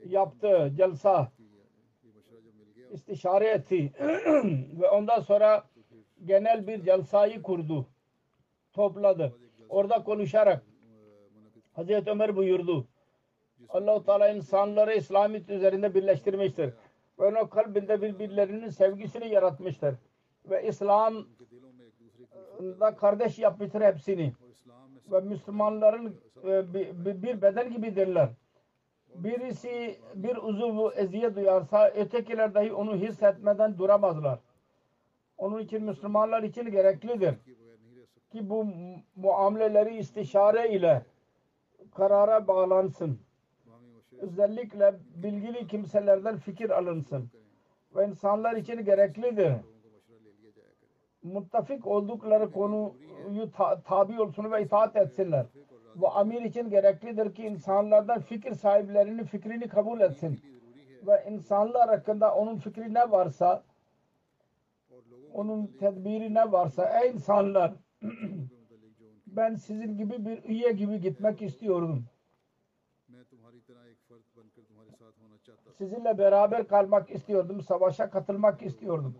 yaptı, 0.06 0.72
celsa 0.78 1.32
istişare 2.92 3.48
etti 3.48 3.94
ve 4.82 4.90
ondan 4.90 5.20
sonra 5.20 5.64
genel 6.26 6.68
bir 6.68 6.84
celsayı 6.84 7.42
kurdu, 7.42 7.88
topladı. 8.74 9.36
Orada 9.70 10.04
konuşarak 10.04 10.64
Hazreti 11.76 12.12
Ömer 12.12 12.36
buyurdu. 12.36 12.88
Allahu 13.70 14.06
Teala 14.06 14.30
insanları 14.30 14.94
İslamiyet 14.94 15.50
üzerinde 15.50 15.96
birleştirmiştir. 15.96 16.74
Ve 17.20 17.26
onun 17.26 17.48
kalbinde 17.48 18.02
birbirlerinin 18.02 18.70
sevgisini 18.70 19.30
yaratmıştır. 19.30 19.96
Ve 20.50 20.68
İslam 20.68 21.26
da 22.60 22.96
kardeş 22.96 23.40
yapmıştır 23.40 23.82
hepsini. 23.82 24.34
Ve 25.12 25.20
Müslümanların 25.20 26.16
e, 26.44 26.74
bir 27.24 27.42
bedel 27.42 27.70
gibidirler. 27.70 28.30
Birisi 29.16 30.00
bir 30.16 30.38
uzuvu 30.38 30.92
eziyet 30.92 31.36
duyarsa 31.36 31.90
ötekiler 31.90 32.54
dahi 32.54 32.74
onu 32.74 32.96
hissetmeden 32.96 33.78
duramazlar. 33.78 34.40
Onun 35.38 35.60
için 35.60 35.84
Müslümanlar 35.84 36.44
için 36.44 36.72
gereklidir 36.72 37.36
ki 38.32 38.50
bu 38.50 38.68
muameleleri 39.16 39.98
istişare 39.98 40.70
ile 40.70 41.06
karara 41.96 42.48
bağlansın. 42.48 43.20
Özellikle 44.20 44.96
bilgili 45.16 45.68
kimselerden 45.68 46.38
fikir 46.38 46.70
alınsın. 46.70 47.30
Ve 47.96 48.08
insanlar 48.08 48.56
için 48.56 48.86
gereklidir. 48.86 49.54
Muttafik 51.24 51.88
oldukları 51.88 52.52
konuyu 52.52 53.52
tabi 53.86 54.22
olsun 54.22 54.52
ve 54.52 54.64
itaat 54.64 54.96
etsinler. 54.96 55.46
Bu 55.96 56.16
amir 56.16 56.42
için 56.42 56.70
gereklidir 56.70 57.36
ki 57.36 57.44
insanlardan 57.44 58.20
fikir 58.20 58.54
sahiplerinin 58.54 59.24
fikrini 59.24 59.68
kabul 59.68 60.00
etsin. 60.00 60.40
Ve 61.08 61.26
insanlar 61.30 61.90
hakkında 61.90 62.36
onun 62.36 62.58
fikri 62.58 62.94
ne 62.94 63.12
varsa 63.12 63.64
onun 65.34 65.68
tedbiri 65.68 66.34
ne 66.34 66.52
varsa 66.52 67.02
ey 67.04 67.12
insanlar 67.12 67.74
ben 69.36 69.56
sizin 69.56 69.98
gibi 69.98 70.26
bir 70.26 70.44
üye 70.44 70.72
gibi 70.72 71.00
gitmek 71.00 71.42
istiyorum. 71.42 72.06
Sizinle 75.78 76.18
beraber 76.18 76.68
kalmak 76.68 77.12
istiyordum, 77.12 77.62
savaşa 77.62 78.10
katılmak 78.10 78.62
istiyordum. 78.62 79.16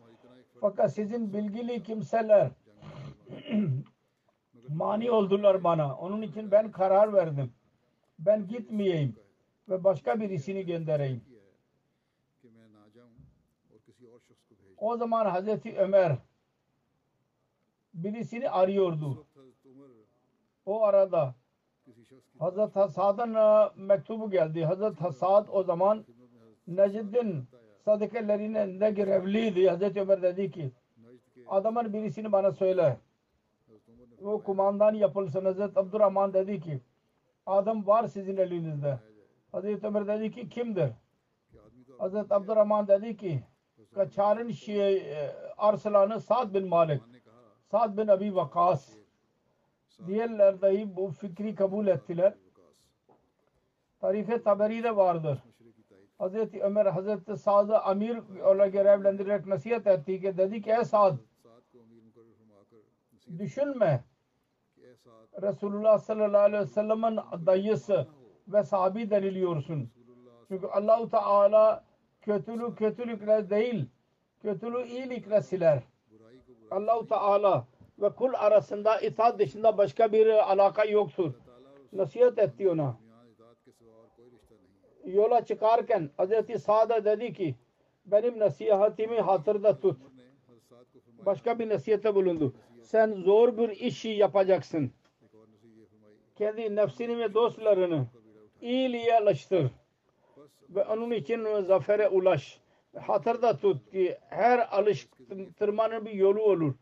Fakat 0.62 0.94
sizin 0.94 1.34
bilgili 1.34 1.84
kimseler 1.84 2.52
mani 4.70 5.12
oldular 5.12 5.64
bana. 5.64 5.96
Onun 5.98 6.22
için 6.22 6.52
ben 6.52 6.72
karar 6.72 7.14
verdim. 7.14 7.54
Ben 8.20 8.48
gitmeyeyim 8.48 9.16
ve 9.70 9.84
başka 9.84 10.20
birisini 10.20 10.66
göndereyim. 10.66 11.22
O 14.78 14.98
zaman 14.98 15.26
Hazreti 15.26 15.78
Ömer 15.78 16.18
birisini 17.96 18.50
arıyordu. 18.50 19.26
O 20.66 20.84
arada 20.84 21.36
Hazret 22.40 22.76
Hasad'ın 22.76 23.34
e, 23.34 23.70
mektubu 23.76 24.32
geldi. 24.32 24.66
Hazret 24.66 25.02
Hasad 25.02 25.48
o 25.52 25.64
zaman 25.64 26.06
Necid'in 26.68 27.48
sadakelerinde 27.86 28.92
görevliydi. 28.92 29.70
Hazreti 29.70 30.02
Ömer 30.02 30.22
dedi 30.22 30.52
ki 30.52 30.72
adamın 31.48 31.94
birisini 31.94 32.32
bana 32.32 32.52
söyle. 32.52 32.98
O 34.24 34.42
kumandan 34.44 34.94
yapılsın. 34.94 35.46
Hazreti 35.46 35.80
Abdurrahman 35.80 36.34
dedi 36.34 36.60
ki 36.60 36.82
adam 37.46 37.88
var 37.88 38.08
sizin 38.08 38.38
elinizde. 38.38 39.00
Hazreti 39.52 39.88
Ömer 39.88 40.08
dedi 40.08 40.32
ki 40.32 40.50
kimdir? 40.50 40.90
Hazreti 41.98 42.34
Abdurrahman 42.34 42.88
dedi 42.88 43.18
ki 43.18 43.44
Kaçar'ın 43.96 44.52
şey 44.52 45.04
Arslan'ı 45.58 46.22
Sa'd 46.22 46.54
bin 46.54 46.68
Malik. 46.68 47.02
Sa'd 47.76 47.98
bin 47.98 48.08
Abi 48.08 48.36
Vakas 48.36 48.90
diğerler 50.08 50.62
dahi 50.62 50.96
bu 50.96 51.12
fikri 51.12 51.56
kabul 51.56 51.88
ettiler. 51.88 52.34
Tarife 54.00 54.42
taberi 54.42 54.84
de 54.84 54.96
vardır. 54.96 55.44
Hazreti 56.18 56.64
Ömer 56.64 56.86
Hazreti 56.86 57.38
Sa'd'ı 57.38 57.80
amir 57.80 58.40
olarak 58.40 58.74
görevlendirerek 58.74 59.46
nasihat 59.46 59.88
etti 59.88 60.22
ki 60.22 60.38
dedi 60.38 60.62
ki 60.62 60.72
ey 60.72 60.86
Sa'd 60.86 61.18
düşünme 63.38 64.04
Resulullah 65.42 66.00
sallallahu 66.00 66.42
aleyhi 66.42 66.64
ve 66.64 66.68
sellem'in 66.68 67.20
dayısı 67.46 68.08
ve 68.48 68.64
sahabi 68.64 69.10
deniliyorsun. 69.10 69.92
Çünkü 70.48 70.68
Allahu 70.68 71.10
Teala 71.10 71.86
kötülük 72.22 72.78
kötülükle 72.78 73.50
değil, 73.50 73.90
kötülüğü 74.42 74.88
iyilikle 74.88 75.42
siler. 75.42 75.84
Allahu 76.72 77.08
Teala 77.08 77.68
ve 78.00 78.10
kul 78.10 78.34
arasında 78.34 79.00
itaat 79.00 79.40
dışında 79.40 79.78
başka 79.78 80.12
bir 80.12 80.52
alaka 80.52 80.86
yoktur. 80.86 81.34
Nasihat 81.94 82.40
etti 82.40 82.70
ona. 82.70 82.98
Yola 85.06 85.46
çıkarken 85.46 86.10
Hazreti 86.18 86.60
Sa'da 86.60 87.06
dedi 87.06 87.34
ki 87.34 87.56
benim 88.06 88.40
nasihatimi 88.40 89.22
hatırda 89.22 89.80
tut. 89.80 90.02
Başka 91.26 91.60
bir 91.60 91.70
nasihette 91.70 92.16
bulundu. 92.16 92.54
Sen 92.82 93.12
zor 93.12 93.58
bir 93.58 93.70
işi 93.70 94.10
yapacaksın. 94.10 94.92
Kendi 96.36 96.76
nefsini 96.76 97.20
ve 97.20 97.34
dostlarını 97.34 98.08
iyiliğe 98.62 99.18
alıştır. 99.18 99.72
Ve 100.70 100.84
onun 100.84 101.12
için 101.12 101.62
zafere 101.62 102.10
ulaş 102.10 102.60
hatırda 103.02 103.58
tut 103.58 103.92
ki 103.92 104.18
her 104.30 104.78
alıştırmanın 104.78 106.06
bir 106.06 106.12
yolu 106.12 106.42
olur. 106.42 106.74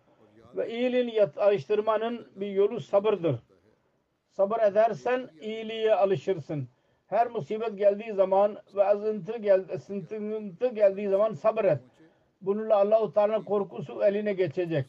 Ve 0.56 0.70
iyiliğin 0.70 1.30
alıştırmanın 1.38 2.28
bir 2.36 2.48
yolu 2.48 2.80
sabırdır. 2.80 3.40
Sabır 4.32 4.60
edersen 4.60 5.30
iyiliğe 5.42 5.96
alışırsın. 5.96 6.68
Her 7.08 7.28
musibet 7.28 7.78
geldiği 7.78 8.14
zaman 8.14 8.58
ve 8.76 8.84
azıntı, 8.84 9.38
gel, 9.38 9.78
sıntı 9.78 10.68
geldiği 10.68 11.10
zaman 11.10 11.34
sabır 11.34 11.66
et. 11.66 11.80
Bununla 12.42 12.76
Allah-u 12.76 13.14
Teala'nın 13.14 13.44
korkusu 13.44 14.04
eline 14.04 14.34
geçecek. 14.34 14.86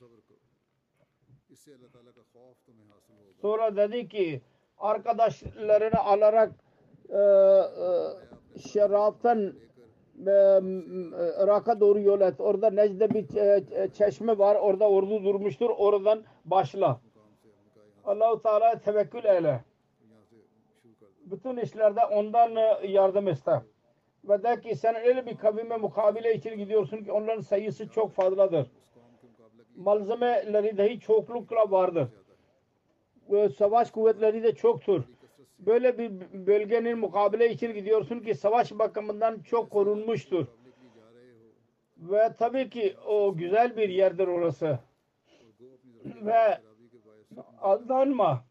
Sonra 3.40 3.76
dedi 3.76 4.08
ki 4.08 4.40
arkadaşlarını 4.78 5.98
alarak 5.98 6.52
e, 7.08 7.18
e, 7.18 7.98
şaraptan 8.72 9.54
e, 10.18 10.60
Irak'a 11.42 11.80
doğru 11.80 12.00
yol 12.00 12.20
et. 12.20 12.40
Orada 12.40 12.70
Necde 12.70 13.10
bir 13.10 13.36
e, 13.36 13.64
e, 13.70 13.88
çeşme 13.88 14.38
var. 14.38 14.56
Orada 14.56 14.88
ordu 14.88 15.24
durmuştur. 15.24 15.70
Oradan 15.70 16.22
başla. 16.44 17.00
Allahu 18.04 18.42
Teala 18.42 18.78
tevekkül 18.78 19.24
eyle. 19.24 19.64
Bütün 21.24 21.56
işlerde 21.56 22.00
ondan 22.04 22.56
e, 22.56 22.86
yardım 22.86 23.28
iste. 23.28 23.62
Ve 24.24 24.42
de 24.42 24.60
ki 24.60 24.76
sen 24.76 24.96
öyle 24.96 25.26
bir 25.26 25.36
kavime 25.36 25.76
mukabele 25.76 26.34
için 26.34 26.58
gidiyorsun 26.58 27.04
ki 27.04 27.12
onların 27.12 27.40
sayısı 27.40 27.88
çok 27.88 28.12
fazladır. 28.12 28.70
Malzemeleri 29.76 30.78
dahi 30.78 31.00
çoklukla 31.00 31.70
vardır. 31.70 32.08
Savaş 33.56 33.90
kuvvetleri 33.90 34.42
de 34.42 34.54
çoktur 34.54 35.04
Böyle 35.66 35.98
bir 35.98 36.10
bölgenin 36.46 36.98
mukabele 36.98 37.50
için 37.50 37.74
gidiyorsun 37.74 38.20
ki 38.20 38.34
savaş 38.34 38.72
bakımından 38.72 39.42
çok 39.42 39.70
korunmuştur. 39.70 40.46
Ve 41.96 42.32
tabii 42.38 42.70
ki 42.70 42.96
o 43.06 43.36
güzel 43.36 43.76
bir 43.76 43.88
yerdir 43.88 44.26
orası. 44.26 44.78
Ve 46.04 46.60
aldanma. 47.60 48.44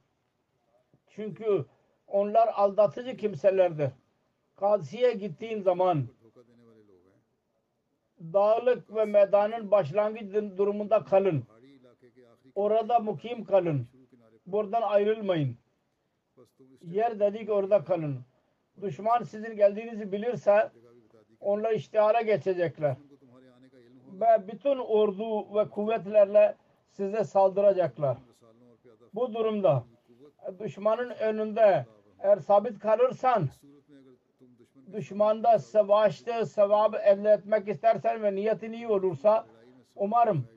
Çünkü 1.10 1.66
onlar 2.08 2.48
aldatıcı 2.48 3.18
kimselerdir. 3.18 3.90
Kadisi'ye 4.56 5.14
gittiğin 5.14 5.62
zaman 5.62 6.08
dağlık 8.20 8.96
ve 8.96 9.06
meydanın 9.06 9.72
başlangıç 9.72 10.58
durumunda 10.58 11.04
kalın. 11.04 11.44
Orada 12.56 13.00
mukim 13.00 13.44
kalın. 13.44 13.88
Buradan 14.46 14.82
ayrılmayın. 14.82 15.58
Yer 16.82 17.20
dedik 17.20 17.50
orada 17.50 17.84
kalın. 17.84 18.26
Düşman 18.82 19.24
sizin 19.24 19.56
geldiğinizi 19.56 20.12
bilirse 20.12 20.72
onları 21.40 21.76
iştihara 21.76 22.22
geçecekler. 22.22 22.96
Ve 24.22 24.48
bütün 24.52 24.78
ordu 24.78 25.56
ve 25.56 25.70
kuvvetlerle 25.70 26.56
size 26.90 27.24
saldıracaklar. 27.24 28.18
Bu 29.14 29.34
durumda 29.34 29.84
düşmanın 30.60 31.10
önünde 31.10 31.86
eğer 32.20 32.38
sabit 32.38 32.80
kalırsan 32.80 33.50
düşmanda 34.94 35.60
savaşta 35.60 36.46
sevabı 36.46 36.98
elde 36.98 37.30
etmek 37.30 37.68
istersen 37.68 38.24
ve 38.24 38.36
niyetin 38.36 38.74
iyi 38.74 38.88
olursa 38.88 39.46
umarım 39.96 40.48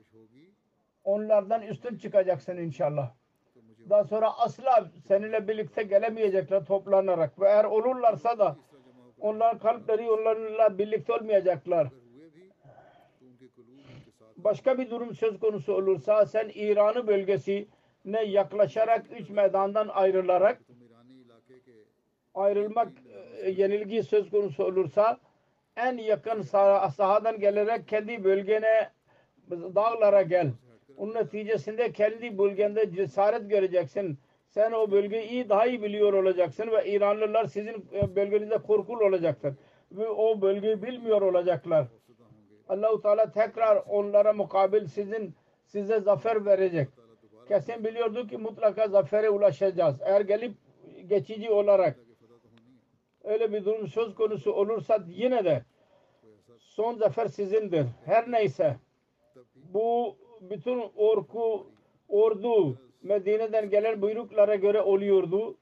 onlardan 1.03 1.61
üstün 1.61 1.97
çıkacaksın 1.97 2.57
inşallah. 2.57 3.11
Daha 3.89 4.03
sonra 4.03 4.39
asla 4.39 4.89
seninle 5.07 5.47
birlikte 5.47 5.83
gelemeyecekler 5.83 6.65
toplanarak. 6.65 7.39
Ve 7.41 7.47
eğer 7.47 7.65
olurlarsa 7.65 8.39
da 8.39 8.57
onların 9.19 9.59
kalpleri 9.59 10.11
onlarla 10.11 10.77
birlikte 10.77 11.13
olmayacaklar. 11.13 11.87
Başka 14.37 14.77
bir 14.77 14.89
durum 14.89 15.15
söz 15.15 15.39
konusu 15.39 15.73
olursa 15.73 16.25
sen 16.25 16.51
İran'ı 16.53 17.07
bölgesine 17.07 18.23
yaklaşarak 18.25 19.05
üç 19.19 19.29
meydandan 19.29 19.87
ayrılarak 19.87 20.61
ayrılmak 22.35 22.87
e, 23.41 23.49
yenilgi 23.49 24.03
söz 24.03 24.29
konusu 24.29 24.63
olursa 24.63 25.17
en 25.75 25.97
yakın 25.97 26.41
sah 26.41 26.91
sahadan 26.91 27.39
gelerek 27.39 27.87
kendi 27.87 28.23
bölgene 28.23 28.91
dağlara 29.49 30.21
gel. 30.21 30.51
Bunun 30.97 31.13
neticesinde 31.13 31.91
kendi 31.91 32.37
bölgende 32.37 32.91
cesaret 32.91 33.49
göreceksin. 33.49 34.19
Sen 34.47 34.71
o 34.71 34.91
bölgeyi 34.91 35.29
iyi 35.29 35.49
daha 35.49 35.65
iyi 35.65 35.83
biliyor 35.83 36.13
olacaksın 36.13 36.71
ve 36.71 36.91
İranlılar 36.91 37.45
sizin 37.45 37.85
e, 37.93 38.15
bölgenizde 38.15 38.57
korkulu 38.57 39.05
olacaktır. 39.05 39.53
Ve 39.91 40.09
o 40.09 40.41
bölgeyi 40.41 40.83
bilmiyor 40.83 41.21
olacaklar. 41.21 41.87
Allahu 42.69 43.01
Teala 43.01 43.31
tekrar 43.31 43.83
onlara 43.87 44.33
mukabil 44.33 44.85
sizin 44.85 45.35
size 45.65 45.99
zafer 45.99 46.45
verecek. 46.45 46.89
Kesin 47.47 47.83
biliyordu 47.83 48.27
ki 48.27 48.37
mutlaka 48.37 48.87
zafere 48.87 49.29
ulaşacağız. 49.29 50.01
Eğer 50.01 50.21
gelip 50.21 50.53
geçici 51.07 51.51
olarak 51.51 51.99
öyle 53.23 53.53
bir 53.53 53.65
durum 53.65 53.87
söz 53.87 54.15
konusu 54.15 54.53
olursa 54.53 54.99
yine 55.07 55.45
de 55.45 55.63
son 56.59 56.95
zafer 56.95 57.27
sizindir. 57.27 57.85
Her 58.05 58.31
neyse 58.31 58.77
bu 59.55 60.17
bütün 60.41 60.83
orku, 60.95 61.67
ordu 62.09 62.77
Medine'den 63.03 63.69
gelen 63.69 64.01
buyruklara 64.01 64.55
göre 64.55 64.81
oluyordu. 64.81 65.57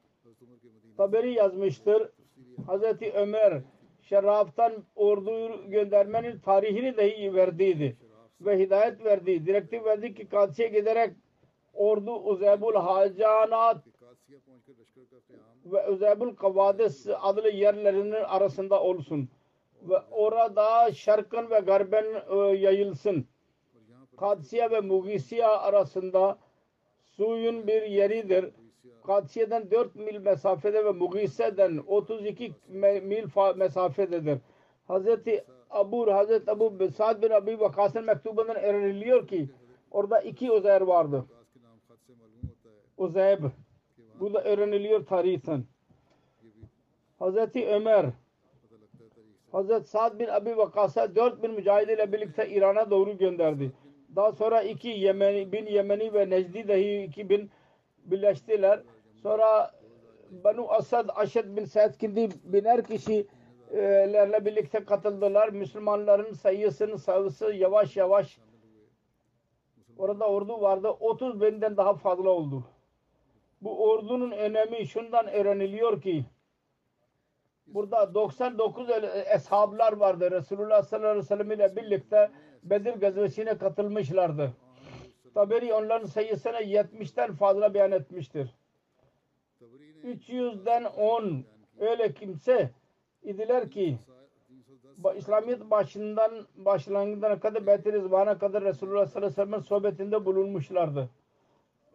Taberi 0.98 1.34
yazmıştır. 1.34 2.10
Hazreti 2.68 3.14
Ömer 3.14 3.62
şeraftan 4.02 4.74
orduyu 4.96 5.70
göndermenin 5.70 6.40
tarihini 6.40 6.98
dahi 6.98 7.34
verdiydi. 7.36 7.98
Ve 8.42 8.60
hidayet 8.60 9.06
verdi. 9.06 9.46
Direktif 9.46 9.86
verdi 9.86 10.14
ki 10.14 10.28
Kadisi'ye 10.28 10.68
giderek 10.68 11.14
ordu 11.74 12.16
Uzeybul 12.16 12.74
Hacanat 12.74 13.84
ve 15.66 15.90
Uzeybul 15.90 16.36
Kavadis 16.36 17.08
adlı 17.22 17.50
yerlerinin 17.50 18.12
arasında 18.12 18.82
olsun. 18.82 19.30
Ve 19.82 19.98
orada 20.12 20.92
şarkın 20.92 21.50
ve 21.50 21.60
garben 21.60 22.06
e, 22.30 22.36
yayılsın. 22.58 23.28
Kadisiye 24.18 24.72
ve 24.72 24.82
Mugisiye 24.82 25.46
arasında 25.46 26.38
suyun 27.18 27.68
bir 27.68 27.82
yeridir. 27.82 28.52
Kadisiye'den 29.04 29.72
4 29.72 29.96
mil 29.96 30.18
mesafede 30.18 30.86
ve 30.86 30.92
Mugise'den 30.92 31.84
32 31.88 32.54
mil 32.68 33.26
mesafededir. 33.56 34.40
Hazreti 34.88 35.46
Abu 35.70 36.14
Hazreti 36.14 36.52
Abu 36.52 36.92
Sa'd 36.92 37.24
bin 37.24 37.30
Abi 37.30 37.60
Vakas'ın 37.60 38.06
mektubundan 38.06 38.56
öğreniliyor 38.56 39.28
ki 39.28 39.50
orada 39.92 40.20
iki 40.20 40.52
Uzeyr 40.52 40.82
vardı. 40.82 41.26
Uzeyb. 42.98 43.44
Bu 44.20 44.34
da 44.34 44.44
öğreniliyor 44.44 45.06
tarihten. 45.06 45.64
Hazreti 47.20 47.68
Ömer 47.68 48.06
Hazreti 49.52 49.90
Sa'd 49.90 50.20
bin 50.20 50.28
Abi 50.28 50.58
Vakas'a 50.58 51.16
4000 51.16 51.52
mücahid 51.52 51.90
ile 51.90 52.12
birlikte 52.12 52.50
İran'a 52.50 52.92
doğru 52.92 53.18
gönderdi. 53.18 53.72
Daha 54.16 54.32
sonra 54.32 54.62
iki 54.62 54.88
Yemeni, 54.88 55.52
bin 55.52 55.66
Yemeni 55.66 56.14
ve 56.14 56.30
Necdi 56.30 56.68
dahi 56.68 57.04
iki 57.04 57.30
bin 57.30 57.52
birleştiler. 58.06 58.82
Sonra 59.24 59.72
Banu 60.30 60.72
Asad, 60.72 61.10
Aşed 61.16 61.58
bin 61.58 61.66
Said 61.66 61.94
gibi 62.00 62.30
biner 62.44 62.84
kişilerle 62.84 64.46
birlikte 64.46 64.86
katıldılar. 64.86 65.50
Müslümanların 65.50 66.34
sayısının 66.34 66.96
sayısı 66.96 67.54
yavaş 67.54 67.98
yavaş 67.98 68.38
orada 69.98 70.28
ordu 70.30 70.62
vardı. 70.62 70.90
30 70.90 71.42
binden 71.42 71.78
daha 71.78 71.94
fazla 71.94 72.30
oldu. 72.30 72.64
Bu 73.62 73.90
ordunun 73.90 74.32
önemi 74.32 74.88
şundan 74.88 75.28
öğreniliyor 75.28 76.02
ki 76.02 76.26
burada 77.68 78.14
99 78.14 78.90
el- 78.90 79.26
eshablar 79.36 79.94
vardı. 79.94 80.32
Resulullah 80.32 80.82
sallallahu 80.84 81.10
aleyhi 81.10 81.26
ve 81.26 81.28
sellem 81.28 81.52
ile 81.52 81.76
birlikte 81.76 82.32
Bedir 82.66 82.94
gazvesine 82.94 83.58
katılmışlardı. 83.58 84.54
Taberi 85.34 85.74
onların 85.74 86.06
sayısını 86.06 86.56
70'ten 86.56 87.34
fazla 87.34 87.74
beyan 87.74 87.92
etmiştir. 87.92 88.56
300'den 90.04 90.84
10 90.84 91.44
öyle 91.80 92.14
kimse 92.14 92.70
idiler 93.24 93.72
ki 93.72 93.98
İslamiyet 95.18 95.72
başından 95.72 96.32
başlangıcına 96.56 97.40
kadar 97.40 97.68
Beyt-i 97.68 97.94
Rizvan'a 97.94 98.38
kadar 98.38 98.64
Resulullah 98.64 99.06
sallallahu 99.06 99.18
aleyhi 99.18 99.32
ve 99.32 99.46
sellem'in 99.46 99.64
sohbetinde 99.64 100.26
bulunmuşlardı. 100.26 101.10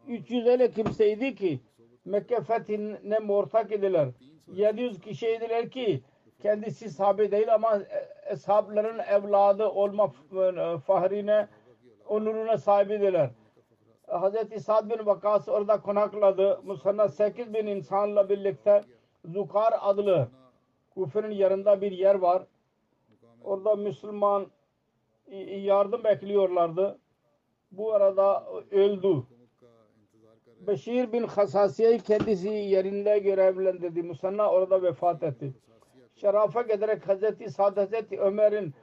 300 0.08 0.46
öyle 0.46 0.70
kimseydi 0.70 1.34
ki 1.34 1.60
Mekke 2.04 2.40
fethine 2.40 3.18
ortak 3.28 3.72
idiler. 3.72 4.08
700 4.52 5.00
kişiydiler 5.00 5.70
ki 5.70 6.02
kendisi 6.42 6.90
sahabe 6.90 7.30
değil 7.30 7.54
ama 7.54 7.76
e, 7.76 8.06
eshabların 8.32 8.98
evladı 8.98 9.68
olma 9.68 10.12
e, 10.32 10.78
fahrine 10.78 11.48
onuruna 12.08 12.58
sahibidirler. 12.58 13.30
Hz. 14.08 14.62
Sa'd 14.64 14.90
bin 14.90 15.06
Vakas 15.06 15.48
orada 15.48 15.80
konakladı. 15.80 16.60
Musanna 16.64 17.08
8 17.08 17.54
bin 17.54 17.66
insanla 17.66 18.28
birlikte 18.28 18.84
Zukar 19.24 19.74
adlı 19.80 20.28
Kufe'nin 20.94 21.30
yanında 21.30 21.80
bir 21.80 21.92
yer 21.92 22.14
var. 22.14 22.42
Orada 23.44 23.76
Müslüman 23.76 24.46
e, 25.26 25.36
yardım 25.58 26.04
bekliyorlardı. 26.04 26.98
Bu 27.72 27.92
arada 27.92 28.44
öldü. 28.70 29.22
Beşir 30.60 31.12
bin 31.12 31.22
Hasasiye'yi 31.22 31.98
kendisi 31.98 32.48
yerinde 32.48 33.18
görevlendirdi. 33.18 34.02
Musanna 34.02 34.50
orada 34.50 34.82
vefat 34.82 35.22
etti 35.22 35.54
şerafa 36.20 36.62
giderek 36.62 37.08
Hazreti 37.08 37.50
Sad 37.50 37.76
Hazreti 37.76 38.20
Ömer'in 38.20 38.74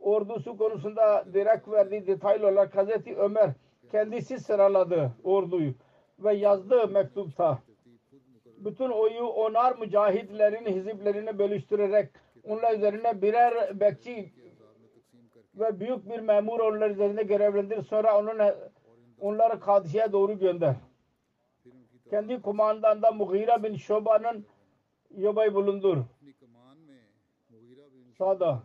ordusu 0.00 0.56
konusunda 0.58 1.24
direkt 1.32 1.68
verdiği 1.68 2.06
detaylı 2.06 2.46
olarak 2.46 2.76
Hazreti 2.76 3.16
Ömer 3.16 3.50
kendisi 3.90 4.40
sıraladı 4.40 5.12
orduyu 5.24 5.74
ve 6.18 6.34
yazdığı 6.34 6.88
mektupta 6.88 7.58
bütün 8.58 8.90
oyu 8.90 9.22
onar 9.22 9.78
mücahidlerin 9.78 10.66
hiziplerini 10.66 11.38
bölüştürerek 11.38 12.10
onlar 12.44 12.74
üzerine 12.74 13.22
birer 13.22 13.80
bekçi 13.80 14.32
ve 15.54 15.80
büyük 15.80 16.08
bir 16.08 16.20
memur 16.20 16.60
onlar 16.60 16.90
üzerinde 16.90 17.22
görevlendir. 17.22 17.82
Sonra 17.82 18.18
onun 18.18 18.38
onları 19.20 19.60
Kadişe'ye 19.60 20.12
doğru 20.12 20.38
gönder. 20.38 20.74
Kendi 22.10 22.42
kumandanda 22.42 23.10
Mughira 23.10 23.62
bin 23.62 23.76
Şoba'nın 23.76 24.46
yobay 25.16 25.54
bulundur. 25.54 25.98
Sada. 28.18 28.62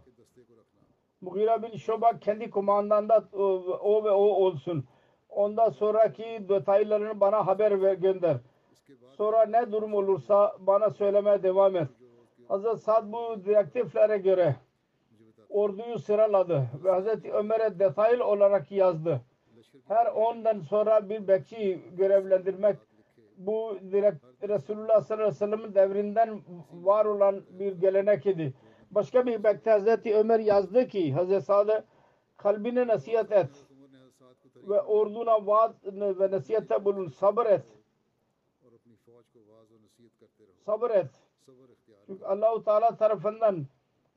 Mughira 1.21 1.63
bin 1.63 1.77
Şoba 1.77 2.19
kendi 2.19 2.49
kumandanda 2.49 3.27
e, 3.33 3.37
o 3.37 4.03
ve 4.03 4.11
o 4.11 4.23
olsun. 4.23 4.85
Ondan 5.29 5.69
sonraki 5.69 6.45
detaylarını 6.49 7.19
bana 7.19 7.47
haber 7.47 7.81
ver, 7.81 7.93
gönder. 7.93 8.37
Sonra 9.17 9.45
ne 9.45 9.71
durum 9.71 9.93
olursa 9.93 10.55
bana 10.59 10.89
söylemeye 10.89 11.43
devam 11.43 11.75
et. 11.75 11.87
Hazreti 12.47 12.77
Sad 12.77 13.11
bu 13.11 13.45
direktiflere 13.45 14.17
göre 14.17 14.55
orduyu 15.49 15.99
sıraladı 15.99 16.67
ve 16.83 16.91
Hazreti 16.91 17.31
Ömer'e 17.31 17.79
detaylı 17.79 18.25
olarak 18.25 18.71
yazdı. 18.71 19.21
Her 19.87 20.05
ondan 20.05 20.59
sonra 20.59 21.09
bir 21.09 21.27
bekçi 21.27 21.81
görevlendirmek 21.97 22.77
bu 23.37 23.77
direkt 23.91 24.25
Resulullah 24.49 25.01
sallallahu 25.01 25.27
aleyhi 25.27 25.35
ve 25.35 25.45
sellem'in 25.45 25.75
devrinden 25.75 26.41
var 26.73 27.05
olan 27.05 27.41
bir 27.49 27.73
gelenek 27.73 28.25
idi 28.25 28.53
başka 28.91 29.25
bir 29.25 29.43
bekte 29.43 29.71
Hazreti 29.71 30.15
Ömer 30.15 30.39
yazdı 30.39 30.87
ki 30.87 31.13
Hazreti 31.13 31.45
Sade 31.45 31.83
kalbine 32.37 32.87
nasihat 32.87 33.31
et 33.31 33.49
ve 34.55 34.81
orduna 34.81 35.47
vaaz 35.47 35.71
ve 35.93 36.31
nasihate 36.31 36.85
bulun 36.85 37.07
sabır 37.07 37.45
et. 37.45 37.65
Sabır 40.65 40.89
et. 40.89 41.09
Çünkü 42.05 42.25
Allahu 42.25 42.63
Teala 42.63 42.95
tarafından 42.95 43.65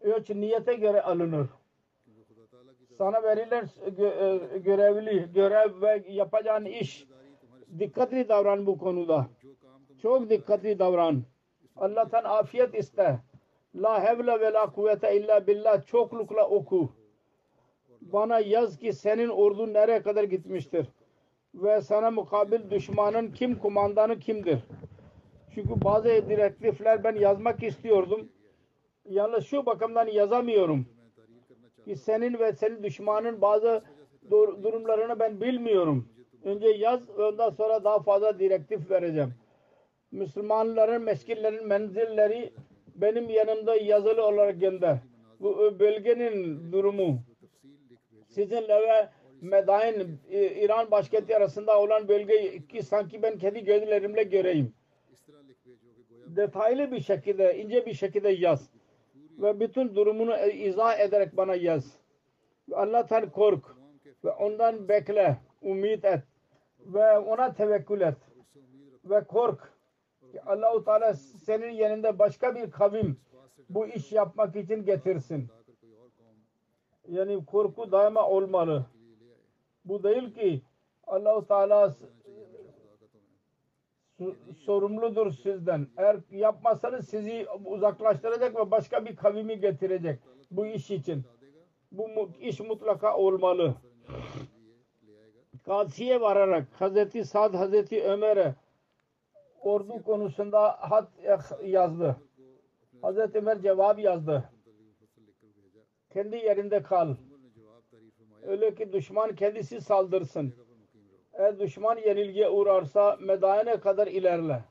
ölç 0.01 0.31
niyete 0.31 0.75
göre 0.75 1.03
alınır. 1.03 1.47
Sana 2.99 3.23
verilen 3.23 3.69
e, 3.87 4.59
görevli 4.59 5.33
görev 5.33 5.83
ve 5.83 6.05
yapacağın 6.09 6.65
iş. 6.65 7.07
Dikkatli 7.79 8.29
davran 8.29 8.67
bu 8.67 8.79
konuda. 8.79 9.27
Çok 10.03 10.31
dikkatli 10.31 10.79
davran. 10.79 11.23
Allah'tan 11.77 12.25
afiyet 12.25 12.75
iste. 12.75 13.21
La 13.77 14.05
hevle 14.05 14.41
ve 14.41 14.53
la 14.53 14.67
kuvvete 14.67 15.17
illa 15.17 15.47
billah 15.47 15.87
çoklukla 15.87 16.49
oku. 16.49 16.93
Bana 18.01 18.41
yaz 18.41 18.79
ki 18.79 18.93
senin 18.93 19.29
ordun 19.29 19.73
nereye 19.75 20.03
kadar 20.03 20.25
gitmiştir. 20.25 20.87
Ve 21.55 21.81
sana 21.81 22.11
mukabil 22.11 22.71
düşmanın 22.71 23.33
kim, 23.33 23.59
kumandanı 23.59 24.19
kimdir. 24.19 24.59
Çünkü 25.55 25.85
bazı 25.85 26.09
direktifler 26.09 27.05
ben 27.05 27.15
yazmak 27.17 27.63
istiyordum. 27.63 28.29
Yalnız 29.09 29.47
şu 29.47 29.67
bakımdan 29.67 30.07
yazamıyorum. 30.07 30.87
Ki 31.85 31.97
senin 31.97 32.39
ve 32.39 32.53
senin 32.53 32.83
düşmanın 32.83 33.41
bazı 33.41 33.83
dur- 34.31 34.63
durumlarını 34.63 35.21
ben 35.21 35.41
bilmiyorum. 35.41 36.09
Önce 36.45 36.69
yaz 36.69 37.11
ondan 37.19 37.51
sonra 37.51 37.85
daha 37.85 38.03
fazla 38.03 38.39
direktif 38.39 38.91
vereceğim. 38.91 39.35
Müslümanların 40.13 41.03
meskillerin 41.03 41.67
menzilleri 41.67 42.53
benim 42.95 43.31
yanımda 43.31 43.77
yazılı 43.77 44.27
olarak 44.27 44.61
gönder. 44.61 44.99
Bu 45.41 45.79
bölgenin 45.81 46.73
durumu 46.73 47.19
sizinle 48.29 48.83
ve 48.83 49.09
Medain 49.41 50.21
e, 50.31 50.47
İran 50.47 50.91
başkenti 50.91 51.37
arasında 51.37 51.81
olan 51.81 52.09
bölgeyi 52.09 52.67
ki 52.67 52.83
sanki 52.83 53.23
ben 53.23 53.39
kendi 53.39 53.65
gözlerimle 53.65 54.23
göreyim. 54.23 54.75
Detaylı 56.27 56.93
bir 56.93 57.01
şekilde, 57.01 57.59
ince 57.59 57.87
bir 57.87 57.95
şekilde 57.95 58.29
yaz. 58.29 58.71
Ve 59.39 59.61
bütün 59.61 59.95
durumunu 59.95 60.37
e, 60.37 60.53
izah 60.53 60.99
ederek 60.99 61.37
bana 61.37 61.55
yaz. 61.55 61.99
Allah'tan 62.73 63.31
kork 63.31 63.65
ve 64.25 64.31
ondan 64.31 64.89
bekle, 64.89 65.37
umut 65.63 66.05
et 66.05 66.23
ve 66.87 67.19
ona 67.19 67.55
tevekkül 67.55 68.01
et 68.01 68.17
ve 69.05 69.25
kork 69.25 69.74
ki 70.35 70.43
Allahu 70.43 70.85
Teala 70.85 71.15
senin 71.15 71.71
yanında 71.71 72.19
başka 72.19 72.55
bir 72.55 72.71
kavim 72.71 73.21
bu 73.69 73.87
iş 73.87 74.13
yapmak 74.13 74.57
için 74.57 74.85
getirsin. 74.85 75.49
Yani 77.09 77.47
korku 77.47 77.93
daima 77.93 78.29
olmalı. 78.29 78.87
Bu 79.85 80.03
değil 80.03 80.35
ki 80.35 80.63
Allahu 81.07 81.47
Teala 81.47 81.95
sorumludur 84.65 85.31
sizden. 85.31 85.87
Eğer 85.97 86.17
yapmazsanız 86.31 87.09
sizi 87.09 87.47
uzaklaştıracak 87.65 88.57
ve 88.57 88.71
başka 88.71 89.05
bir 89.05 89.17
kavimi 89.17 89.61
getirecek 89.61 90.19
bu 90.51 90.67
iş 90.67 90.91
için. 90.91 91.25
Bu 91.93 92.31
iş 92.41 92.61
mutlaka 92.61 93.17
olmalı. 93.17 93.75
Kadsiye 95.65 96.21
vararak 96.21 96.67
Hazreti 96.79 97.25
Sad 97.25 97.55
Hazreti 97.55 98.05
Ömer'e 98.05 98.55
ordu 99.67 100.03
konusunda 100.03 100.77
hat 100.91 101.09
yazdı. 101.65 102.17
Hazreti 103.03 103.39
Ömer 103.39 103.63
cevap 103.63 103.99
yazdı. 103.99 104.51
Kendi 106.13 106.37
yerinde 106.37 106.83
kal. 106.83 107.15
Öyle 108.43 108.75
ki 108.75 108.93
düşman 108.93 109.35
kendisi 109.35 109.81
saldırsın. 109.81 110.55
Eğer 111.33 111.59
düşman 111.59 111.97
yenilgiye 111.97 112.49
uğrarsa 112.49 113.17
Medayene 113.21 113.81
kadar 113.81 114.07
ilerle. 114.07 114.65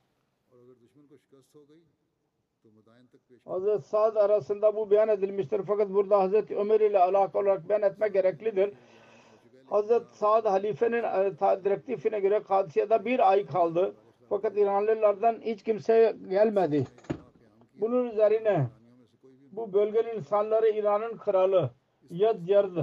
Hazreti 3.45 3.87
Sa'd 3.87 4.15
arasında 4.15 4.75
bu 4.75 4.91
beyan 4.91 5.09
edilmiştir. 5.09 5.61
Fakat 5.67 5.89
burada 5.89 6.19
Hazreti 6.19 6.57
Ömer 6.57 6.79
ile 6.79 6.99
alakalı 6.99 7.41
olarak 7.41 7.69
beyan 7.69 7.81
etme 7.81 8.07
gereklidir. 8.07 8.73
Hazreti 9.65 10.17
Sa'd 10.17 10.45
halifenin 10.45 11.03
e, 11.03 11.63
direktifine 11.63 12.19
göre 12.19 12.43
Kadisiye'de 12.43 13.05
bir 13.05 13.31
ay 13.31 13.45
kaldı. 13.45 13.95
Fakat 14.33 14.57
İranlılardan 14.57 15.41
hiç 15.41 15.63
kimse 15.63 16.15
gelmedi. 16.29 16.87
Bunun 17.75 18.09
üzerine 18.09 18.67
bu 19.51 19.73
bölgenin 19.73 20.15
insanları 20.15 20.69
İran'ın 20.69 21.17
kralı 21.17 21.69
Yad 22.09 22.47
Yard 22.47 22.75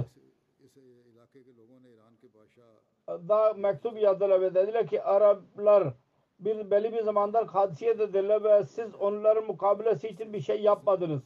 da 3.07 3.53
mektup 3.53 4.01
yazdılar 4.01 4.41
ve 4.41 4.55
dediler 4.55 4.87
ki 4.87 5.01
Araplar 5.03 5.93
bir 6.39 6.71
belli 6.71 6.93
bir 6.93 7.01
zamandan 7.01 7.47
Kadisiye'dedirler 7.47 8.43
ve 8.43 8.63
siz 8.63 8.95
onların 8.95 9.45
mukabilesi 9.45 10.07
için 10.07 10.33
bir 10.33 10.41
şey 10.41 10.61
yapmadınız. 10.61 11.21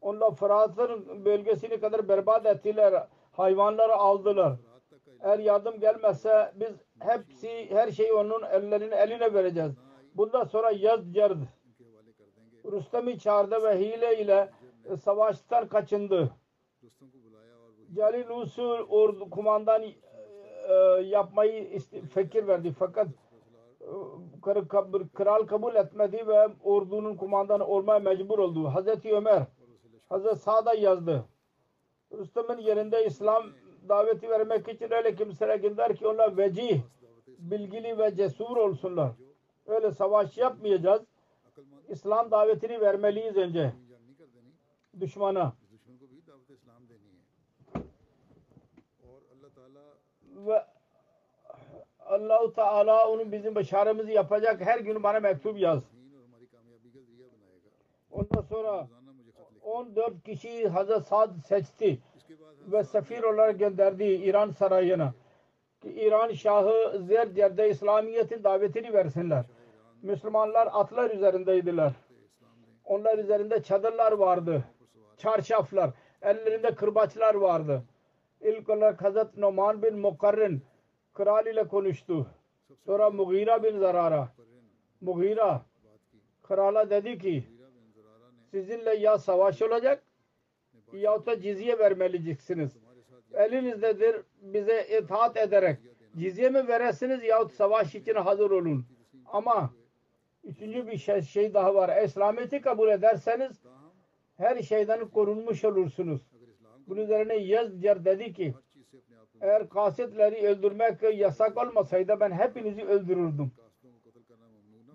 Onlar 0.00 0.34
Fırat'ın 0.34 1.24
bölgesini 1.24 1.80
kadar 1.80 2.08
berbat 2.08 2.46
ettiler. 2.46 3.08
Hayvanları 3.32 3.94
aldılar. 3.94 4.56
Eğer 5.20 5.38
yardım 5.38 5.80
gelmezse 5.80 6.52
biz 6.54 6.83
hepsi 6.98 7.70
her 7.70 7.90
şeyi 7.90 8.12
onun 8.12 8.42
ellerine 8.42 8.94
eline 8.94 9.34
vereceğiz. 9.34 9.72
Bundan 10.14 10.44
sonra 10.44 10.70
yaz 10.70 11.16
yard 11.16 11.38
Rüstem'i 12.72 13.18
çağırdı 13.18 13.62
ve 13.62 13.78
hile 13.78 14.20
ile 14.20 14.50
e, 14.84 14.96
savaştan 14.96 15.68
kaçındı. 15.68 16.30
Celil 17.94 18.28
Usul 18.30 18.78
ordu 18.88 19.30
kumandan 19.30 19.82
e, 19.82 19.94
e, 20.68 20.74
yapmayı 21.02 21.78
fikir 22.14 22.46
verdi 22.46 22.72
fakat 22.78 23.08
kral 25.14 25.46
kabul 25.46 25.74
etmedi 25.74 26.26
ve 26.26 26.48
ordunun 26.62 27.16
kumandanı 27.16 27.66
olmaya 27.66 27.98
mecbur 27.98 28.38
oldu. 28.38 28.68
Hazreti 28.68 29.14
Ömer 29.14 29.42
Hazreti 30.08 30.36
Sa'da 30.36 30.74
yazdı. 30.74 31.24
Rüstem'in 32.12 32.58
yerinde 32.58 33.06
İslam 33.06 33.44
daveti 33.88 34.30
vermek 34.30 34.68
için 34.68 34.90
öyle 34.90 35.14
kimsere 35.14 35.56
gönder 35.56 35.96
ki 35.96 36.06
onlar 36.06 36.36
vecih, 36.36 36.80
bilgili 37.38 37.98
ve 37.98 38.14
cesur 38.14 38.56
olsunlar. 38.56 39.12
Öyle 39.66 39.90
savaş 39.90 40.38
yapmayacağız. 40.38 41.02
İslam 41.88 42.30
davetini 42.30 42.80
vermeliyiz 42.80 43.36
önce. 43.36 43.72
Düşmana. 45.00 45.52
Ve 50.36 50.64
Allah-u 52.06 52.52
Teala 52.52 53.10
onun 53.10 53.32
bizim 53.32 53.54
başarımızı 53.54 54.10
yapacak. 54.10 54.60
Her 54.60 54.78
gün 54.78 55.02
bana 55.02 55.20
mektup 55.20 55.58
yaz. 55.58 55.82
Ondan 58.10 58.40
sonra 58.40 58.88
14 59.62 60.22
kişi 60.24 60.68
Hazret 60.68 61.06
Sad 61.06 61.30
seçti 61.48 61.98
ve 62.66 62.84
sefir 62.84 63.22
olarak 63.22 63.58
gönderdi 63.58 64.04
İran 64.04 64.50
sarayına. 64.50 65.14
Ki 65.82 65.92
İran 65.92 66.32
Şahı 66.32 66.98
Zerdiyer'de 66.98 67.70
İslamiyet'in 67.70 68.44
davetini 68.44 68.92
versinler. 68.92 69.44
Müslümanlar 70.02 70.68
atlar 70.72 71.10
üzerindeydiler. 71.10 71.92
Onlar 72.84 73.18
üzerinde 73.18 73.62
çadırlar 73.62 74.12
vardı. 74.12 74.64
Çarşaflar. 75.16 75.90
Ellerinde 76.22 76.74
kırbaçlar 76.74 77.34
vardı. 77.34 77.82
İlk 78.40 78.70
olarak 78.70 79.02
Hazreti 79.02 79.40
Numan 79.40 79.82
bin 79.82 79.98
Mukarrin 79.98 80.62
kral 81.14 81.46
ile 81.46 81.68
konuştu. 81.68 82.26
Sonra 82.86 83.10
Mughira 83.10 83.62
bin 83.62 83.78
Zarara. 83.78 84.28
Mughira 85.00 85.62
krala 86.42 86.90
dedi 86.90 87.18
ki 87.18 87.44
sizinle 88.50 88.94
ya 88.94 89.18
savaş 89.18 89.62
olacak 89.62 90.02
yahut 90.92 91.26
da 91.26 91.40
cizye 91.40 91.78
vermeliyeceksiniz. 91.78 92.76
Elinizdedir 93.32 94.16
bize 94.42 94.86
itaat 94.98 95.36
ederek 95.36 95.78
cizye 96.16 96.50
mi 96.50 96.68
veresiniz 96.68 97.22
yahut 97.24 97.52
savaş 97.52 97.94
için 97.94 98.14
hazır 98.14 98.50
olun. 98.50 98.86
Ama 99.26 99.70
üçüncü 100.44 100.86
bir 100.86 100.96
şey, 100.96 101.22
şey 101.22 101.54
daha 101.54 101.74
var. 101.74 102.02
İslamiyet'i 102.02 102.60
kabul 102.60 102.88
ederseniz 102.88 103.62
her 104.36 104.62
şeyden 104.62 105.08
korunmuş 105.08 105.64
olursunuz. 105.64 106.20
Bunun 106.86 107.00
üzerine 107.00 107.36
Yezcer 107.36 108.04
dedi 108.04 108.32
ki 108.32 108.54
eğer 109.40 109.68
kasetleri 109.68 110.46
öldürmek 110.46 111.02
yasak 111.18 111.58
olmasaydı 111.58 112.16
ben 112.20 112.30
hepinizi 112.30 112.84
öldürürdüm. 112.84 113.52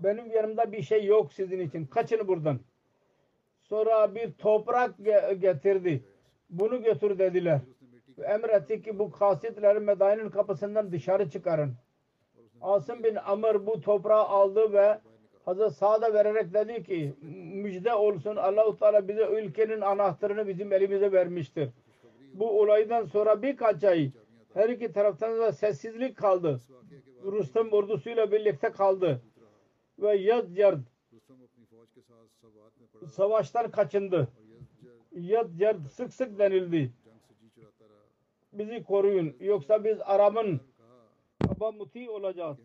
Benim 0.04 0.32
yanımda 0.32 0.71
bir 0.71 0.82
şey 0.82 1.06
yok 1.06 1.34
sizin 1.34 1.60
için. 1.60 1.86
Kaçın 1.86 2.28
buradan. 2.28 2.60
Sonra 3.69 4.15
bir 4.15 4.32
toprak 4.34 4.99
ge- 4.99 5.34
getirdi. 5.34 6.03
Bunu 6.49 6.84
götür 6.84 7.19
dediler. 7.19 7.60
Emretti 8.23 8.82
ki 8.82 8.99
bu 8.99 9.12
kasetleri 9.12 9.79
Medain'in 9.79 10.29
kapısından 10.29 10.91
dışarı 10.91 11.29
çıkarın. 11.29 11.73
Asım 12.62 13.03
bin 13.03 13.15
Amr 13.15 13.65
bu 13.65 13.82
toprağı 13.82 14.23
aldı 14.23 14.73
ve 14.73 14.99
Hazreti 15.45 15.73
Sa'da 15.75 16.13
vererek 16.13 16.53
dedi 16.53 16.84
ki 16.84 17.13
müjde 17.53 17.93
olsun 17.93 18.36
Allahu 18.36 18.77
Teala 18.77 19.08
bize 19.08 19.25
ülkenin 19.25 19.82
anahtarını 19.82 20.47
bizim 20.47 20.73
elimize 20.73 21.12
vermiştir. 21.12 21.69
Bu 22.34 22.62
olaydan 22.62 23.05
sonra 23.05 23.41
birkaç 23.41 23.84
ay 23.84 24.12
her 24.53 24.69
iki 24.69 24.91
taraftan 24.91 25.39
da 25.39 25.51
sessizlik 25.51 26.17
kaldı. 26.17 26.60
Rüstem 27.32 27.73
ordusuyla 27.73 28.32
birlikte 28.32 28.71
kaldı. 28.71 29.21
Ve 29.99 30.15
Yad 30.15 30.49
Yard 30.58 30.79
savaştan 33.08 33.72
kaçındı. 33.72 34.28
Yat 35.12 35.48
yer 35.60 35.76
sık 35.92 36.14
sık 36.14 36.40
denildi. 36.40 36.92
Bizi 38.54 38.84
koruyun. 38.84 39.36
Yoksa 39.40 39.84
biz 39.84 40.02
Aramın, 40.02 40.40
Arap'ın 40.40 40.62
abamuti 41.56 42.10
olacağız. 42.10 42.58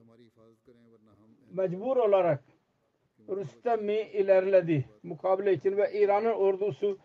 Mecbur 1.52 1.96
olarak 1.96 2.44
Rüstem'i 3.28 4.00
ilerledi. 4.00 4.88
Mukabele 5.02 5.52
için 5.52 5.76
ve 5.76 5.92
İran'ın 5.92 6.32
ordusu 6.32 6.98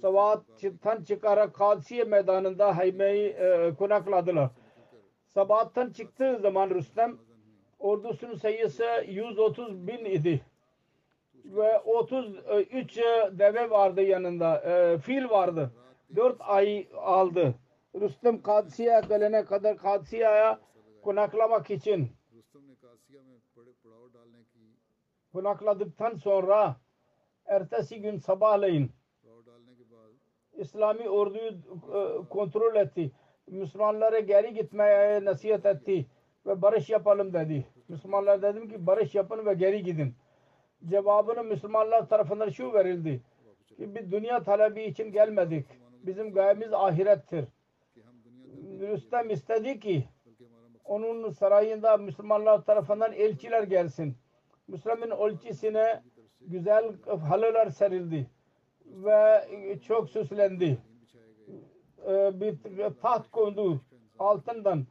Sabahat'tan 0.00 1.04
çıkarak 1.04 1.54
Kadsiye 1.54 2.04
meydanında 2.04 2.76
Hayme'yi 2.76 3.28
e, 3.28 3.74
konakladılar. 3.78 4.50
Sabahat'tan 5.26 5.90
çıktığı 5.90 6.38
zaman 6.38 6.70
Rüstem 6.70 7.18
ordusunun 7.78 8.34
sayısı 8.34 8.84
130 9.08 9.86
bin 9.86 10.04
idi 10.04 10.40
ve 11.46 11.78
33 11.78 12.98
e, 12.98 13.00
e, 13.00 13.38
deve 13.38 13.70
vardı 13.70 14.02
yanında. 14.02 14.60
E, 14.60 14.98
fil 14.98 15.30
vardı. 15.30 15.70
4 16.16 16.36
ay 16.40 16.88
aldı. 16.96 17.54
Rüstem 18.00 18.42
Kadsiye 18.42 19.00
gelene 19.08 19.44
kadar 19.44 19.76
Kadsiye'ye 19.76 20.56
konaklamak 21.02 21.70
için 21.70 22.10
konakladıktan 25.32 26.14
sonra 26.14 26.76
ertesi 27.46 28.00
gün 28.00 28.18
sabahleyin 28.18 28.90
İslami 30.52 31.08
orduyu 31.08 31.52
kontrol 32.30 32.76
etti. 32.76 33.12
Müslümanlara 33.46 34.18
geri 34.18 34.54
gitmeye 34.54 35.24
nasihat 35.24 35.66
etti 35.66 36.06
ve 36.46 36.62
barış 36.62 36.90
yapalım 36.90 37.32
dedi. 37.32 37.66
Müslümanlar 37.88 38.42
dedim 38.42 38.68
ki 38.68 38.86
barış 38.86 39.14
yapın 39.14 39.46
ve 39.46 39.54
geri 39.54 39.82
gidin 39.82 40.14
cevabını 40.84 41.44
Müslümanlar 41.44 42.08
tarafından 42.08 42.48
şu 42.48 42.72
verildi 42.72 43.20
ki 43.78 43.94
biz 43.94 44.12
dünya 44.12 44.42
talebi 44.42 44.82
için 44.82 45.12
gelmedik. 45.12 45.66
Bizim 46.02 46.32
gayemiz 46.32 46.72
ahirettir. 46.72 47.44
Rüstem 48.80 49.30
istedi 49.30 49.80
ki 49.80 50.08
onun 50.84 51.30
sarayında 51.30 51.96
Müslümanlar 51.96 52.64
tarafından 52.64 53.12
elçiler 53.12 53.62
gelsin. 53.62 54.16
Müslümanın 54.68 55.10
elçisine 55.10 56.02
güzel 56.40 56.92
halılar 57.28 57.70
serildi 57.70 58.30
ve 58.86 59.42
çok 59.82 60.10
süslendi. 60.10 60.78
Ee, 62.08 62.40
bir 62.40 62.56
taht 63.02 63.30
kondu 63.30 63.80
altından 64.18 64.86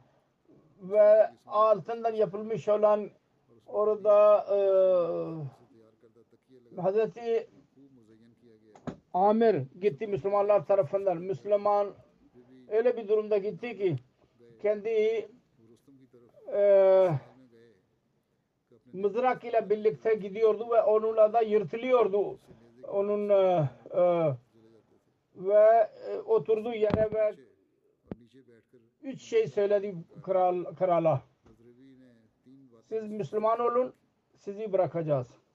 ve 0.80 1.30
altından 1.46 2.14
yapılmış 2.14 2.68
olan 2.68 3.10
orada 3.66 4.46
e, 4.50 4.58
Hazreti 6.76 7.46
Amir 9.14 9.62
gitti 9.80 10.06
Müslümanlar 10.06 10.66
tarafından. 10.66 11.16
Müslüman 11.16 11.94
öyle 12.68 12.96
bir 12.96 13.08
durumda 13.08 13.38
gitti 13.38 13.76
ki 13.76 13.96
kendi 14.62 15.28
e, 16.52 17.10
mızrak 18.92 19.44
ile 19.44 19.70
birlikte 19.70 20.14
gidiyordu 20.14 20.70
ve 20.70 20.82
onunla 20.82 21.32
da 21.32 21.40
yırtılıyordu. 21.40 22.38
Onun 22.88 23.28
e, 23.28 23.68
e 23.94 24.34
ve 25.36 25.90
e, 26.08 26.18
oturduğu 26.18 26.74
yere 26.74 27.10
ve 27.14 27.34
üç 29.02 29.22
şey 29.22 29.46
söyledi 29.46 29.94
kral, 30.22 30.64
krala. 30.64 31.22
Siz 32.88 33.10
Müslüman 33.10 33.60
olun, 33.60 33.94
sizi 34.36 34.72
bırakacağız. 34.72 35.45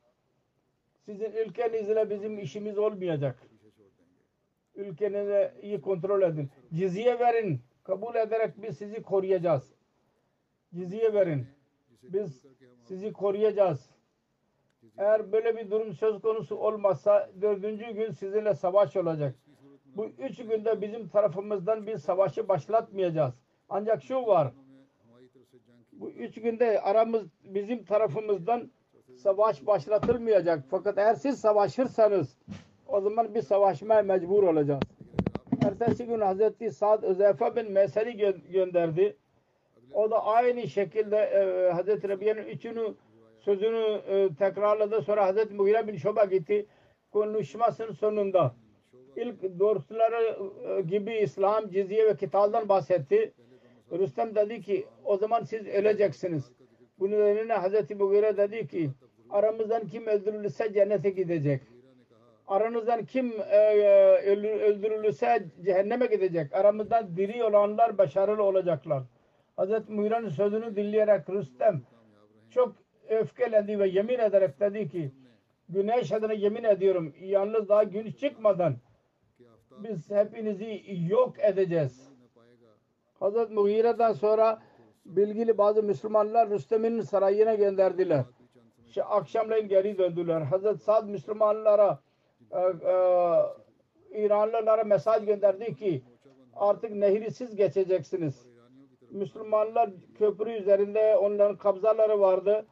Sizin 1.11 1.31
ülkenizle 1.31 2.09
bizim 2.09 2.39
işimiz 2.39 2.77
olmayacak. 2.77 3.39
Ülkenizi 4.75 5.51
iyi 5.61 5.81
kontrol 5.81 6.21
edin. 6.21 6.49
Cizye 6.73 7.19
verin. 7.19 7.61
Kabul 7.83 8.15
ederek 8.15 8.61
biz 8.61 8.77
sizi 8.77 9.01
koruyacağız. 9.01 9.73
Cizye 10.73 11.13
verin. 11.13 11.47
Biz 12.03 12.45
sizi 12.83 13.13
koruyacağız. 13.13 13.89
Eğer 14.97 15.31
böyle 15.31 15.57
bir 15.57 15.71
durum 15.71 15.93
söz 15.93 16.21
konusu 16.21 16.55
olmazsa 16.55 17.29
dördüncü 17.41 17.91
gün 17.91 18.11
sizinle 18.11 18.55
savaş 18.55 18.95
olacak. 18.95 19.35
Bu 19.85 20.05
üç 20.05 20.37
günde 20.37 20.81
bizim 20.81 21.09
tarafımızdan 21.09 21.87
bir 21.87 21.97
savaşı 21.97 22.47
başlatmayacağız. 22.47 23.33
Ancak 23.69 24.03
şu 24.03 24.15
var. 24.15 24.53
Bu 25.91 26.09
üç 26.09 26.35
günde 26.35 26.81
aramız 26.81 27.23
bizim 27.43 27.83
tarafımızdan 27.85 28.71
savaş 29.21 29.67
başlatılmayacak. 29.67 30.63
Fakat 30.69 30.97
eğer 30.97 31.15
siz 31.15 31.39
savaşırsanız 31.39 32.37
o 32.87 33.01
zaman 33.01 33.35
biz 33.35 33.47
savaşmaya 33.47 34.01
mecbur 34.01 34.43
olacağız. 34.43 34.81
Ertesi 35.65 36.05
gün 36.05 36.19
Hazreti 36.19 36.71
Sa'd 36.71 37.03
Özeyfe 37.03 37.55
bin 37.55 37.71
Mesel'i 37.71 38.09
gö- 38.09 38.51
gönderdi. 38.51 39.17
O 39.93 40.11
da 40.11 40.25
aynı 40.25 40.67
şekilde 40.67 41.17
e, 41.17 41.71
Hazreti 41.71 42.09
Rabia'nın 42.09 42.45
üçünü 42.45 42.93
sözünü 43.39 44.01
e, 44.07 44.29
tekrarladı. 44.39 45.01
Sonra 45.01 45.25
Hazreti 45.25 45.53
Mughire 45.53 45.87
bin 45.87 45.97
Şoba 45.97 46.25
gitti. 46.25 46.65
Konuşmasının 47.11 47.91
sonunda 47.91 48.55
ilk 49.15 49.59
dostları 49.59 50.37
e, 50.67 50.81
gibi 50.81 51.13
İslam, 51.13 51.69
cizye 51.69 52.07
ve 52.07 52.15
kitaldan 52.15 52.69
bahsetti. 52.69 53.33
Rüstem 53.91 54.35
dedi 54.35 54.61
ki 54.61 54.85
o 55.05 55.17
zaman 55.17 55.43
siz 55.43 55.67
öleceksiniz. 55.67 56.51
Bunun 56.99 57.11
üzerine 57.11 57.53
Hazreti 57.53 57.95
Mughire 57.95 58.37
dedi 58.37 58.67
ki 58.67 58.89
Aramızdan 59.31 59.87
kim 59.87 60.07
öldürülürse 60.07 60.73
cennete 60.73 61.09
gidecek. 61.09 61.61
Aranızdan 62.47 63.05
kim 63.05 63.33
e, 63.49 63.55
e 63.55 64.35
öldürülürse 64.59 65.45
cehenneme 65.65 66.05
gidecek. 66.05 66.53
Aramızdan 66.53 67.17
diri 67.17 67.43
olanlar 67.43 67.97
başarılı 67.97 68.43
olacaklar. 68.43 69.03
Hz. 69.57 69.89
Muyra'nın 69.89 70.29
sözünü 70.29 70.75
dinleyerek 70.75 71.29
Rüstem 71.29 71.81
çok 72.49 72.75
öfkelendi 73.09 73.79
ve 73.79 73.87
yemin 73.87 74.19
ederek 74.19 74.59
dedi 74.59 74.89
ki 74.89 75.11
güneş 75.69 76.11
adına 76.11 76.33
yemin 76.33 76.63
ediyorum 76.63 77.13
yalnız 77.21 77.69
daha 77.69 77.83
gün 77.83 78.11
çıkmadan 78.11 78.75
biz 79.77 80.11
hepinizi 80.11 80.83
yok 81.09 81.39
edeceğiz. 81.39 82.09
Hz. 83.21 83.51
Mughira'dan 83.51 84.13
sonra 84.13 84.61
bilgili 85.05 85.57
bazı 85.57 85.83
Müslümanlar 85.83 86.49
Rüstem'in 86.49 87.01
sarayına 87.01 87.55
gönderdiler 87.55 88.25
şey, 88.93 89.03
akşamleyin 89.07 89.67
geri 89.67 89.97
döndüler. 89.97 90.41
Hazret 90.41 90.81
Sad 90.81 91.09
Müslümanlara 91.09 91.99
e, 92.51 92.59
e, 92.59 92.95
İranlılara 94.23 94.83
mesaj 94.83 95.25
gönderdi 95.25 95.75
ki 95.75 96.01
artık 96.55 96.91
nehri 96.91 97.31
siz 97.31 97.55
geçeceksiniz. 97.55 98.45
Müslümanlar 99.11 99.89
köprü 100.17 100.51
üzerinde 100.51 101.17
onların 101.17 101.57
kabzaları 101.57 102.19
vardı. 102.19 102.65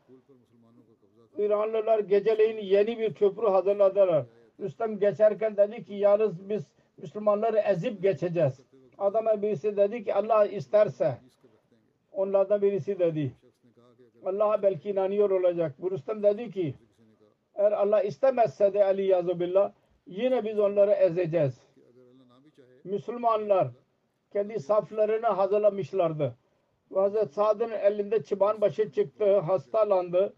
İranlılar 1.37 1.99
geceleyin 1.99 2.57
yeni 2.57 2.99
bir 2.99 3.13
köprü 3.13 3.47
hazırladılar. 3.47 4.25
Rüstem 4.59 4.99
geçerken 4.99 5.57
dedi 5.57 5.83
ki 5.83 5.93
yalnız 5.93 6.49
biz 6.49 6.63
Müslümanları 6.97 7.57
ezip 7.57 8.01
geçeceğiz. 8.01 8.59
Adama 8.97 9.41
birisi 9.41 9.77
dedi 9.77 10.03
ki 10.03 10.13
Allah 10.13 10.45
isterse 10.45 11.17
onlardan 12.11 12.61
birisi 12.61 12.99
dedi. 12.99 13.31
Allah'a 14.25 14.63
belki 14.63 14.89
inanıyor 14.89 15.29
olacak. 15.29 15.75
Bu 15.79 15.91
Rüstem 15.91 16.23
dedi 16.23 16.51
ki 16.51 16.75
eğer 17.55 17.71
Allah 17.71 18.01
istemezse 18.01 18.73
de 18.73 18.85
Ali 18.85 19.05
Yazubillah 19.05 19.71
yine 20.07 20.45
biz 20.45 20.59
onları 20.59 20.91
ezeceğiz. 20.91 21.61
Müslümanlar 22.83 23.67
kendi 24.33 24.59
saflarını 24.59 25.27
hazırlamışlardı. 25.27 26.35
Hazreti 26.93 27.33
Sad'ın 27.33 27.71
elinde 27.71 28.23
çıban 28.23 28.61
başı 28.61 28.91
çıktı, 28.91 29.39
hastalandı. 29.39 30.33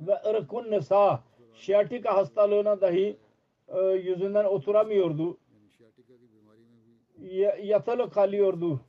Ve 0.00 0.14
ırkun 0.28 0.70
nisa, 0.70 1.22
şiatika 1.54 2.16
hastalığına 2.16 2.80
dahi 2.80 3.16
e, 3.68 3.80
yüzünden 3.80 4.44
oturamıyordu. 4.44 5.38
Yatılı 7.62 8.10
kalıyordu 8.10 8.80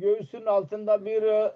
göğsünün 0.00 0.46
altında 0.46 1.04
bir 1.04 1.22
e, 1.22 1.52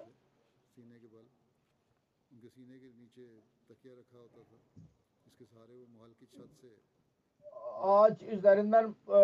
ağaç 7.81 8.23
üzerinden 8.23 8.95
e, 9.09 9.13
e, 9.13 9.17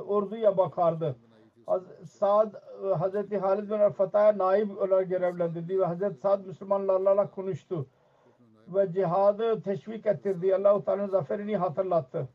orduya 0.00 0.56
bakardı. 0.56 1.16
Saad 2.04 2.54
Hazreti 2.98 3.38
Halid 3.38 3.70
bin 3.70 3.90
Fatah'a 3.90 4.38
naib 4.38 4.70
olarak 4.70 5.08
görevlendirdi 5.08 5.80
ve 5.80 5.84
Hazreti 5.84 6.20
Saad 6.20 6.46
Müslümanlarla 6.46 7.30
konuştu 7.30 7.86
ve 8.68 8.92
cihadı 8.92 9.62
teşvik 9.62 10.06
ettirdi. 10.06 10.54
Allah-u 10.54 10.84
Teala'nın 10.84 11.08
zaferini 11.08 11.56
hatırlattı. 11.56 12.28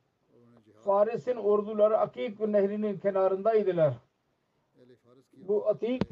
Faris'in 0.83 1.35
orduları 1.35 1.97
Akik 1.97 2.39
nehrinin 2.39 2.99
kenarındaydılar. 2.99 3.93
Bu 5.47 5.67
atik 5.67 6.03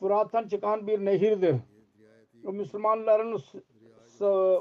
Fırat'tan 0.00 0.48
çıkan 0.48 0.86
bir 0.86 1.04
nehirdir. 1.04 1.56
O 2.46 2.52
Müslümanların 2.52 3.38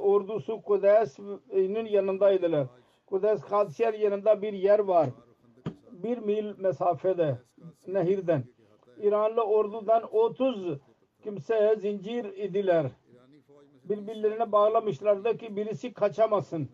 ordusu 0.02 0.62
Kudüs'ün 0.62 1.86
yanındaydılar. 1.86 2.68
Kudüs 3.06 3.42
Kadisiyer 3.42 3.94
yanında 3.94 4.42
bir 4.42 4.54
yer 4.54 4.80
var. 4.80 5.10
Bir 5.92 6.18
mil 6.18 6.60
mesafede 6.60 7.38
nehirden. 7.88 8.44
İranlı 8.98 9.44
ordudan 9.44 10.04
30 10.12 10.80
kimseye 11.24 11.76
zincir 11.76 12.26
idiler. 12.26 12.92
Birbirlerine 13.84 14.52
bağlamışlardı 14.52 15.38
ki 15.38 15.56
birisi 15.56 15.94
kaçamasın. 15.94 16.70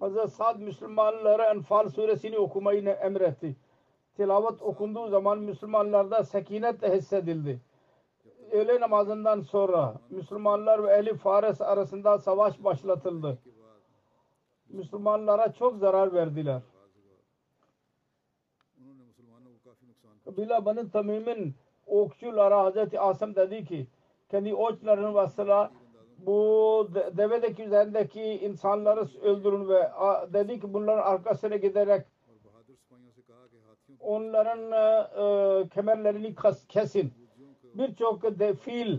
Hazreti 0.00 0.30
Sad 0.30 0.60
Müslümanlara 0.60 1.50
Enfal 1.50 1.88
suresini 1.88 2.38
okumayı 2.38 2.88
emretti 2.88 3.56
tilavet 4.16 4.62
okunduğu 4.62 5.08
zaman 5.08 5.38
Müslümanlarda 5.38 6.24
sekinet 6.24 6.82
de 6.82 6.96
hissedildi. 6.96 7.60
Öğle 8.50 8.80
namazından 8.80 9.40
sonra 9.40 9.94
Müslümanlar 10.10 10.84
ve 10.84 10.96
Elif 10.96 11.20
Fares 11.20 11.60
arasında 11.60 12.18
savaş 12.18 12.64
başlatıldı. 12.64 13.38
Müslümanlara 14.68 15.52
çok 15.52 15.78
zarar 15.78 16.14
verdiler. 16.14 16.62
Kabila 20.24 20.64
Bani 20.64 20.90
Tamim'in 20.90 21.54
okçulara 21.86 22.64
Hazreti 22.64 23.00
Asım 23.00 23.34
dedi 23.34 23.64
ki 23.64 23.86
kendi 24.28 24.54
okçuların 24.54 25.14
vasıla 25.14 25.70
bu 26.18 26.88
devedeki 27.16 27.62
üzerindeki 27.62 28.22
insanları 28.22 29.08
öldürün 29.22 29.68
ve 29.68 29.90
dedi 30.32 30.60
ki 30.60 30.74
bunların 30.74 31.02
arkasına 31.02 31.56
giderek 31.56 32.06
onların 34.02 34.72
e, 34.72 35.64
e 35.64 35.68
kemerlerini 35.68 36.34
kesin. 36.68 37.12
Birçok 37.74 38.22
fil 38.60 38.98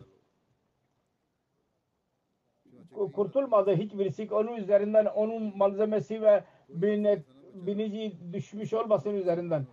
kurtulmadı 3.14 3.76
hiçbirisi. 3.76 4.28
Onun 4.32 4.56
üzerinden 4.56 5.06
onun 5.06 5.58
malzemesi 5.58 6.22
ve 6.22 6.43
binek, 6.70 7.26
binici 7.54 8.34
düşmüş 8.34 8.74
olmasın 8.74 9.14
üzerinden. 9.14 9.68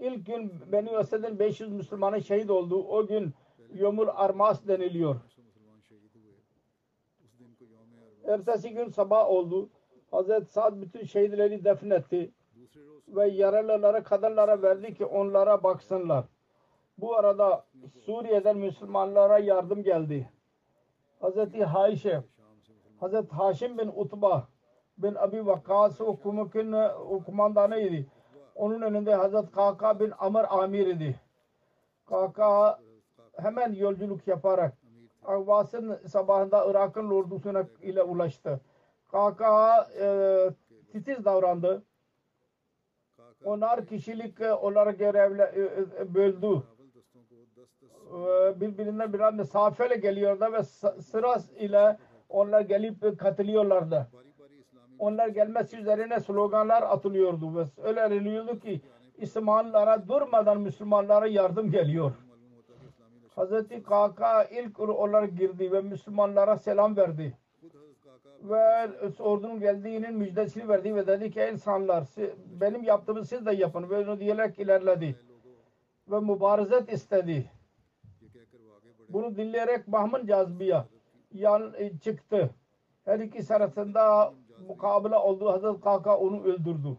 İlk 0.00 0.26
gün 0.26 0.52
Beni 0.72 0.96
Ased'in 0.96 1.38
500 1.38 1.72
Müslümanı 1.72 2.22
şehit 2.22 2.50
oldu. 2.50 2.84
O 2.88 3.06
gün 3.06 3.34
Yomul 3.74 4.08
Armas 4.08 4.66
deniliyor. 4.68 5.20
Ertesi 8.24 8.70
gün 8.70 8.88
sabah 8.88 9.28
oldu. 9.28 9.70
Hazreti 10.10 10.52
Sa'd 10.52 10.82
bütün 10.82 11.04
şehitleri 11.04 11.64
defnetti 11.64 12.30
ve 13.08 13.28
yaralılara, 13.28 14.02
kadınlara 14.02 14.62
verdi 14.62 14.94
ki 14.94 15.04
onlara 15.04 15.62
baksınlar. 15.62 16.24
Bu 16.98 17.16
arada 17.16 17.64
Suriye'den 18.04 18.56
Müslümanlara 18.56 19.38
yardım 19.38 19.82
geldi. 19.82 20.30
Hz. 21.22 21.60
Haşe, 21.60 22.22
Hz. 23.00 23.30
Haşim 23.30 23.78
bin 23.78 23.88
Utba 23.96 24.48
bin 24.98 25.14
Abi 25.14 25.46
Vakkas 25.46 26.00
hukumun 26.00 26.50
kumandanıydı. 27.26 28.06
Onun 28.54 28.82
önünde 28.82 29.16
Hz. 29.16 29.50
Kaka 29.50 30.00
bin 30.00 30.12
Amr 30.18 30.44
Amir 30.50 30.86
idi. 30.86 31.20
Kaka 32.06 32.80
hemen 33.36 33.72
yolculuk 33.72 34.28
yaparak 34.28 34.74
Avvas'ın 35.24 35.96
sabahında 36.06 36.66
Irak'ın 36.70 37.10
ordusuna 37.10 37.66
ile 37.82 38.02
ulaştı. 38.02 38.60
Kaka 39.08 39.88
e, 40.00 40.06
titiz 40.92 41.24
davrandı 41.24 41.82
onlar 43.44 43.86
kişilik 43.86 44.40
e, 44.40 44.52
olarak 44.54 44.98
görevle 44.98 45.42
e, 45.42 45.60
e, 46.02 46.14
böldü. 46.14 46.62
Birbirinden 48.60 49.12
biraz 49.12 49.34
mesafeyle 49.34 49.96
geliyorlar 49.96 50.52
ve 50.52 50.62
sıra 51.02 51.36
ile 51.58 51.96
onlar 52.28 52.60
gelip 52.60 53.18
katılıyorlardı. 53.18 54.06
Onlar 54.98 55.28
gelmesi 55.28 55.76
üzerine 55.76 56.20
sloganlar 56.20 56.82
atılıyordu 56.82 57.56
ve 57.56 57.64
öyle 57.82 58.00
deniliyordu 58.00 58.58
ki 58.58 58.80
İslamlara 59.16 60.08
durmadan 60.08 60.60
Müslümanlara 60.60 61.26
yardım 61.26 61.70
geliyor. 61.70 62.12
Hazreti 63.34 63.82
Kaka 63.82 64.44
ilk 64.44 64.80
olarak 64.80 65.38
girdi 65.38 65.72
ve 65.72 65.80
Müslümanlara 65.80 66.56
selam 66.56 66.96
verdi 66.96 67.38
ve 68.42 68.88
ordunun 69.18 69.60
geldiğinin 69.60 70.14
müjdesini 70.14 70.68
verdi 70.68 70.94
ve 70.94 71.06
dedi 71.06 71.30
ki 71.30 71.50
insanlar 71.52 72.04
benim 72.60 72.82
yaptığımı 72.82 73.24
siz 73.24 73.46
de 73.46 73.52
yapın 73.52 73.90
ve 73.90 73.98
onu 73.98 74.20
diyerek 74.20 74.58
ilerledi 74.58 75.16
ve 76.10 76.20
mübarezet 76.20 76.92
istedi. 76.92 77.50
Bunu 79.08 79.36
dinleyerek 79.36 79.86
Bahman 79.86 80.26
Cazbiya 80.26 80.86
yan 81.32 81.74
e, 81.76 81.98
çıktı. 81.98 82.50
Her 83.04 83.18
ikisi 83.18 83.54
arasında 83.54 84.32
mukabele 84.68 85.16
oldu. 85.16 85.52
Hazret 85.52 85.80
Kaka 85.80 86.18
onu 86.18 86.42
öldürdü. 86.42 86.96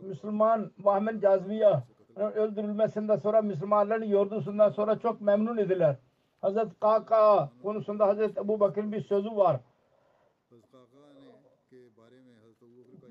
Müslüman 0.00 0.70
Bahman 0.78 1.20
Cazbiya 1.20 1.84
öldürülmesinden 2.16 3.16
sonra 3.16 3.42
Müslümanların 3.42 4.04
yordusundan 4.04 4.70
sonra 4.70 4.98
çok 4.98 5.20
memnun 5.20 5.56
ediler. 5.56 5.96
Hazret 6.40 6.80
Kaka 6.80 7.50
konusunda 7.62 8.06
Hazret 8.06 8.38
Ebu 8.38 8.60
Bakır'ın 8.60 8.92
bir 8.92 9.00
sözü 9.00 9.36
var. 9.36 9.60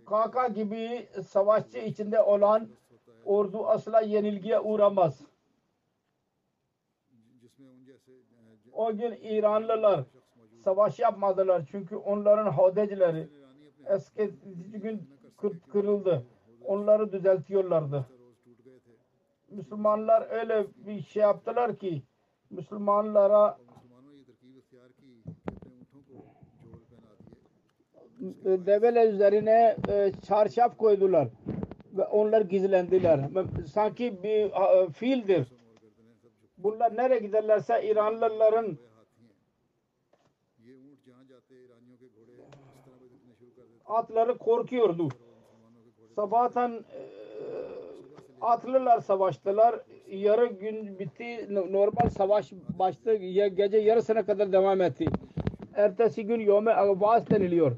Kaka 0.06 0.47
gibi 0.47 1.10
savaşçı 1.28 1.78
içinde 1.78 2.22
olan 2.22 2.70
ordu 3.26 3.68
asla 3.68 4.01
yenilgiye 4.01 4.60
uğramaz. 4.60 5.22
O 8.72 8.95
gün 8.95 9.12
İranlılar 9.22 10.03
savaş 10.64 10.99
yapmadılar. 10.99 11.62
Çünkü 11.72 11.95
onların 11.95 12.51
hodecileri 12.51 13.30
eski 13.86 14.32
gün 14.74 15.10
kırıldı. 15.72 16.26
Onları 16.66 17.12
düzeltiyorlardı. 17.12 18.06
Müslümanlar 19.49 20.28
öyle 20.30 20.68
bir 20.76 21.01
şey 21.01 21.22
yaptılar 21.22 21.76
ki 21.76 22.03
Müslümanlara 22.49 23.58
E, 28.45 28.65
devele 28.65 29.09
üzerine 29.09 29.76
e, 29.89 30.11
çarşaf 30.28 30.78
koydular 30.78 31.28
ve 31.93 32.03
onlar 32.03 32.41
gizlendiler. 32.41 33.19
Sanki 33.73 34.23
bir 34.23 34.45
e, 34.45 34.89
fiildir. 34.89 35.47
Bunlar 36.57 36.97
nereye 36.97 37.19
giderlerse 37.19 37.84
İranlıların 37.84 38.78
atları 43.86 44.38
korkuyordu. 44.38 45.09
Sabahtan 46.15 46.73
e, 46.73 47.01
atlılar 48.41 48.99
savaştılar. 48.99 49.80
Yarı 50.07 50.45
gün 50.45 50.99
bitti. 50.99 51.47
Normal 51.49 52.09
savaş 52.09 52.51
başladı. 52.80 53.15
Gece 53.47 53.78
yarısına 53.78 54.26
kadar 54.26 54.51
devam 54.51 54.82
etti. 54.82 55.05
Ertesi 55.73 56.26
gün 56.26 56.39
Yome 56.39 56.71
Agvas 56.73 57.30
deniliyor. 57.30 57.78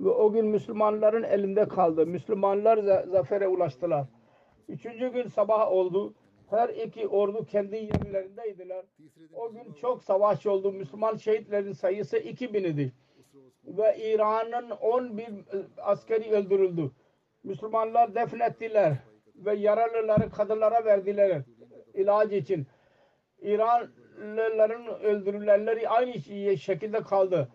Ve 0.00 0.08
o 0.08 0.32
gün 0.32 0.46
Müslümanların 0.46 1.22
elinde 1.22 1.68
kaldı. 1.68 2.06
Müslümanlar 2.06 2.78
za 2.78 3.04
zafere 3.08 3.48
ulaştılar. 3.48 4.06
Üçüncü 4.68 5.08
gün 5.12 5.28
sabah 5.28 5.72
oldu. 5.72 6.14
Her 6.50 6.68
iki 6.68 7.08
ordu 7.08 7.44
kendi 7.44 7.76
yerlerindeydiler. 7.76 8.84
O 9.34 9.52
gün 9.52 9.72
çok 9.80 10.04
savaş 10.04 10.46
oldu. 10.46 10.72
Müslüman 10.72 11.16
şehitlerin 11.16 11.72
sayısı 11.72 12.16
2000 12.16 12.64
idi. 12.64 12.92
Ve 13.64 13.96
İran'ın 13.98 14.70
11 14.70 15.22
e, 15.22 15.28
askeri 15.82 16.30
öldürüldü. 16.30 16.90
Müslümanlar 17.44 18.14
defnettiler 18.14 18.96
ve 19.36 19.54
yaralıları 19.54 20.30
kadınlara 20.30 20.84
verdiler 20.84 21.42
ilaç 21.94 22.32
için. 22.32 22.66
İranlıların 23.42 25.00
öldürülenleri 25.00 25.88
aynı 25.88 26.14
şekilde 26.58 27.02
kaldı 27.02 27.48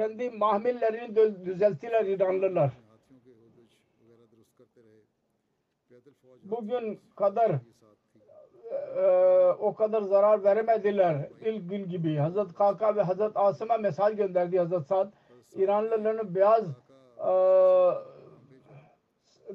kendi 0.00 0.30
mahmillerini 0.30 1.16
düzelttiler 1.44 2.04
İranlılar. 2.04 2.70
Bugün 6.42 7.00
kadar 7.16 7.50
e, 8.96 9.02
o 9.58 9.74
kadar 9.74 10.02
zarar 10.02 10.44
veremediler 10.44 11.28
ilk 11.44 11.70
gün 11.70 11.88
gibi. 11.88 12.16
Hazret 12.16 12.54
Kaka 12.54 12.96
ve 12.96 13.02
Hazret 13.02 13.32
Asım'a 13.34 13.76
mesaj 13.76 14.16
gönderdi 14.16 14.58
Hazret 14.58 14.86
Saad. 14.86 15.12
İranlıların 15.54 16.34
beyaz 16.34 16.64
e, 17.18 17.32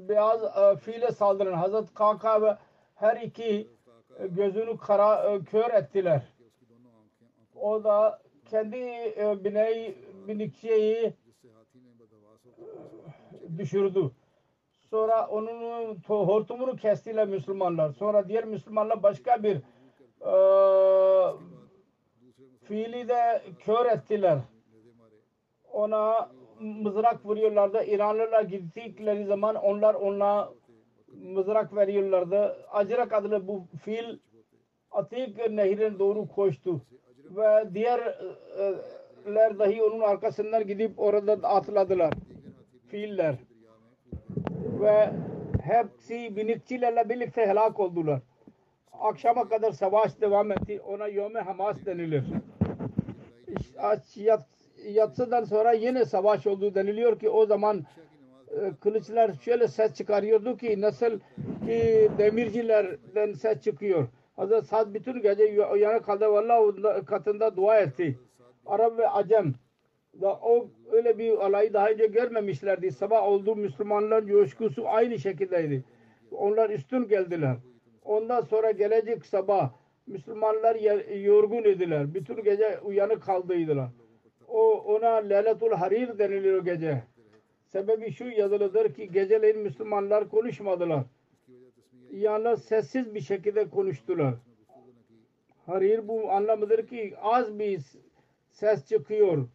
beyaz 0.10 0.44
e, 0.44 0.78
fiile 0.78 1.12
saldıran 1.12 1.54
Hazret 1.54 1.94
Kaka 1.94 2.42
ve 2.42 2.58
her 2.96 3.22
iki 3.22 3.68
gözünü 4.20 4.78
kara, 4.78 5.34
e, 5.34 5.44
kör 5.44 5.74
ettiler. 5.74 6.22
O 7.56 7.84
da 7.84 8.26
kendi 8.46 8.78
e, 9.18 9.44
bineği 9.44 9.96
milik 10.28 10.56
şeyi 10.56 11.14
düşürdü. 13.58 14.12
Sonra 14.90 15.28
onun 15.28 15.96
hortumunu 16.08 16.76
kestiler 16.76 17.28
Müslümanlar. 17.28 17.92
Sonra 17.92 18.28
diğer 18.28 18.46
Müslümanlar 18.46 19.04
başka 19.04 19.44
bir 19.44 19.56
e, 20.22 20.34
fiili 22.64 23.08
de 23.08 23.42
kör 23.60 23.86
ettiler. 23.86 24.40
Ona 25.72 26.32
mızrak 26.60 27.26
vuruyorlardı. 27.26 27.84
İranlılar 27.84 28.44
gittikleri 28.44 29.26
zaman 29.26 29.56
onlar 29.56 29.94
ona 29.94 30.50
mızrak 31.08 31.76
veriyorlardı. 31.76 32.58
Acırak 32.72 33.14
adlı 33.14 33.48
bu 33.48 33.68
fil 33.84 34.18
Atik 34.92 35.50
nehrine 35.50 36.00
doğru 36.00 36.28
koştu. 36.28 36.82
Ve 37.18 37.74
diğer 37.74 38.00
e, 38.00 38.76
diğerler 39.26 39.60
dahi 39.60 39.84
onun 39.84 40.02
arkasından 40.02 40.68
gidip 40.68 41.00
orada 41.00 41.34
atladılar. 41.50 42.14
Filler. 42.88 43.36
Ve 44.82 45.10
hepsi 45.62 46.36
binikçilerle 46.36 47.10
birlikte 47.10 47.46
helak 47.48 47.80
oldular. 47.80 48.20
Akşama 48.94 49.50
kadar 49.50 49.72
savaş 49.72 50.22
devam 50.22 50.52
etti. 50.52 50.82
Ona 50.82 51.08
Yom-i 51.08 51.40
Hamas 51.40 51.86
denilir. 51.86 52.24
Yat, 54.16 54.46
yatsıdan 54.86 55.44
sonra 55.44 55.72
yine 55.72 56.06
savaş 56.06 56.48
oldu 56.48 56.76
deniliyor 56.76 57.20
ki 57.20 57.30
o 57.30 57.46
zaman 57.46 57.86
e, 58.52 58.72
kılıçlar 58.82 59.34
şöyle 59.34 59.68
ses 59.68 59.94
çıkarıyordu 59.94 60.58
ki 60.58 60.82
nasıl 60.82 61.20
ki 61.66 62.12
demircilerden 62.18 63.34
ses 63.34 63.62
çıkıyor. 63.62 64.08
Hazreti 64.36 64.68
Sad 64.68 64.94
bütün 64.94 65.22
gece 65.22 65.66
uyanık 65.66 66.06
kaldı. 66.06 66.32
Vallahi 66.32 67.06
katında 67.06 67.56
dua 67.56 67.80
etti. 67.80 68.20
Arap 68.66 68.98
ve 68.98 69.10
Acem 69.10 69.54
da 70.22 70.36
o 70.36 70.70
öyle 70.92 71.18
bir 71.18 71.32
olayı 71.32 71.74
daha 71.74 71.90
önce 71.90 72.08
görmemişlerdi. 72.08 72.92
Sabah 72.92 73.24
oldu 73.24 73.56
Müslümanların 73.56 74.28
coşkusu 74.28 74.88
aynı 74.88 75.20
şekildeydi. 75.20 75.84
Onlar 76.32 76.70
üstün 76.70 77.08
geldiler. 77.08 77.56
Ondan 78.04 78.42
sonra 78.42 78.72
gelecek 78.72 79.26
sabah 79.26 79.70
Müslümanlar 80.08 80.76
yorgun 81.16 81.64
idiler. 81.64 82.14
Bütün 82.14 82.44
gece 82.44 82.80
uyanık 82.80 83.24
kaldıydılar. 83.24 83.90
O 84.48 84.74
ona 84.74 85.16
Leyletul 85.16 85.72
Harir 85.72 86.20
deniliyor 86.20 86.66
gece. 86.66 87.04
Sebebi 87.66 88.12
şu 88.12 88.26
yazılıdır 88.26 88.94
ki 88.94 89.12
geceleyin 89.12 89.60
Müslümanlar 89.60 90.30
konuşmadılar. 90.30 91.04
Yalnız 92.12 92.66
sessiz 92.66 93.16
bir 93.16 93.22
şekilde 93.22 93.70
konuştular. 93.70 94.34
Harir 95.66 96.08
bu 96.08 96.32
anlamıdır 96.32 96.88
ki 96.88 97.14
az 97.22 97.60
bir 97.60 97.82
ses 98.56 98.86
çıkıyor. 98.86 99.48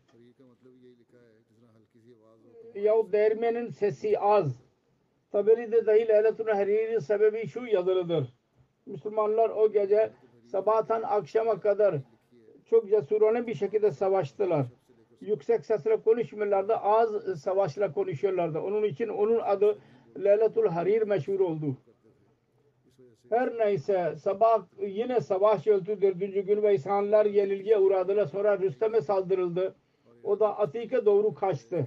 Yahut 2.75 3.13
değirmenin 3.13 3.69
sesi 3.71 4.19
az. 4.19 4.63
Taberi'de 5.33 5.87
dahi 5.87 6.09
Leyletul 6.09 6.47
Harir'in 6.49 6.99
sebebi 6.99 7.47
şu 7.47 7.67
yazılıdır. 7.67 8.35
Müslümanlar 8.87 9.51
o 9.51 9.73
gece 9.73 10.13
sabahtan 10.47 11.03
akşama 11.03 11.61
kadar 11.61 11.95
çok 12.71 12.91
cesurane 12.91 13.47
bir 13.47 13.55
şekilde 13.55 13.91
savaştılar. 13.91 14.67
Yüksek 15.21 15.67
sesle 15.67 16.03
konuşmuyorlardı. 16.03 16.77
Az 16.77 17.41
savaşla 17.43 17.93
konuşuyorlardı. 17.93 18.59
Onun 18.59 18.83
için 18.83 19.09
onun 19.09 19.39
adı 19.39 19.79
Leyletul 20.25 20.67
Harir 20.67 21.03
meşhur 21.03 21.41
oldu. 21.41 21.77
Her 23.31 23.59
neyse 23.59 24.17
sabah 24.23 24.63
yine 24.81 25.21
savaş 25.21 25.67
öldü 25.67 26.03
dördüncü 26.03 26.41
gün 26.41 26.63
ve 26.63 26.75
insanlar 26.75 27.27
yenilgiye 27.27 27.79
uğradılar. 27.79 28.27
Sonra 28.27 28.59
Rüstem'e 28.59 29.01
saldırıldı. 29.01 29.75
O 30.23 30.41
da 30.41 30.59
Atik'e 30.59 31.05
doğru 31.07 31.35
kaçtı. 31.35 31.87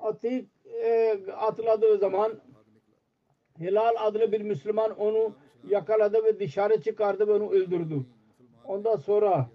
Atik 0.00 0.48
e, 0.84 1.18
atladığı 1.36 1.98
zaman 1.98 2.40
Hilal 3.60 3.94
adlı 3.98 4.32
bir 4.32 4.40
Müslüman 4.40 4.98
onu 4.98 5.34
yakaladı 5.68 6.24
ve 6.24 6.40
dışarı 6.40 6.80
çıkardı 6.80 7.28
ve 7.28 7.32
onu 7.32 7.50
öldürdü. 7.50 8.06
Ondan 8.64 8.96
sonra 8.96 9.50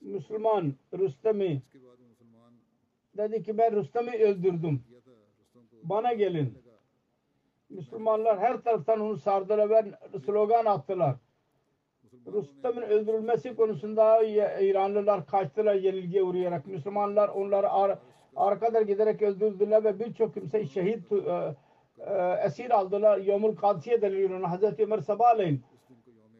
Müslüman 0.00 0.74
Rüstem'i 0.98 1.62
dedi 3.16 3.42
ki 3.42 3.58
ben 3.58 3.76
Rüstem'i 3.76 4.10
öldürdüm. 4.10 4.82
Bana 5.82 6.12
gelin. 6.12 6.65
Müslümanlar 7.70 8.38
her 8.38 8.56
taraftan 8.56 9.00
onu 9.00 9.16
sardılar 9.16 9.70
ve 9.70 9.84
slogan 10.26 10.64
attılar. 10.64 11.16
Rüstem'in 12.32 12.82
öldürülmesi 12.82 13.56
konusunda 13.56 14.22
İranlılar 14.60 15.26
kaçtılar 15.26 15.74
yenilgiye 15.74 16.22
uğrayarak. 16.22 16.66
Müslümanlar 16.66 17.28
onları 17.28 17.70
ar 17.70 17.98
arkadan 18.36 18.86
giderek 18.86 19.22
öldürdüler 19.22 19.84
ve 19.84 20.00
birçok 20.00 20.34
kimse 20.34 20.64
şehit 20.64 21.12
e, 21.12 21.16
e, 21.98 22.32
esir 22.44 22.70
aldılar. 22.70 23.18
Yomul 23.18 23.56
Kadsiye 23.56 24.02
deniliyor. 24.02 24.42
Hazreti 24.42 24.82
Ömer 24.82 24.98
sabahleyin 24.98 25.62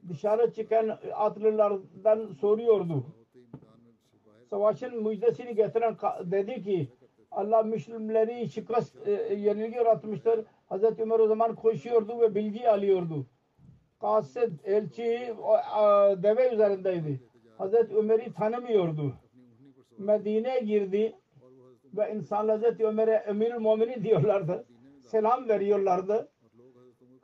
dışarı 0.08 0.52
çıkan 0.52 0.98
atlılardan 1.14 2.32
soruyordu. 2.40 3.06
Savaşın 4.50 5.02
müjdesini 5.02 5.54
getiren 5.54 5.96
dedi 6.24 6.62
ki 6.62 6.88
Allah 7.30 7.62
Müslümanları 7.62 8.48
şikast 8.48 8.96
e, 9.06 9.34
yenilgi 9.34 9.80
uğratmıştır. 9.80 10.44
Hazreti 10.66 11.02
Ömer 11.02 11.18
o 11.18 11.28
zaman 11.28 11.54
koşuyordu 11.54 12.20
ve 12.20 12.34
bilgi 12.34 12.70
alıyordu. 12.70 13.26
Kasid 14.00 14.52
elçi 14.64 15.34
deve 16.22 16.54
üzerindeydi. 16.54 17.20
Hazreti 17.58 17.96
Ömer'i 17.96 18.32
tanımıyordu. 18.32 19.14
Medine'ye 19.98 20.60
girdi 20.60 21.16
ve 21.96 22.14
insanlar 22.14 22.56
Hazreti 22.56 22.86
Ömer'e 22.86 23.14
Emirül 23.14 23.58
Muminin 23.58 24.04
diyorlardı. 24.04 24.66
Selam 25.06 25.48
veriyorlardı. 25.48 26.28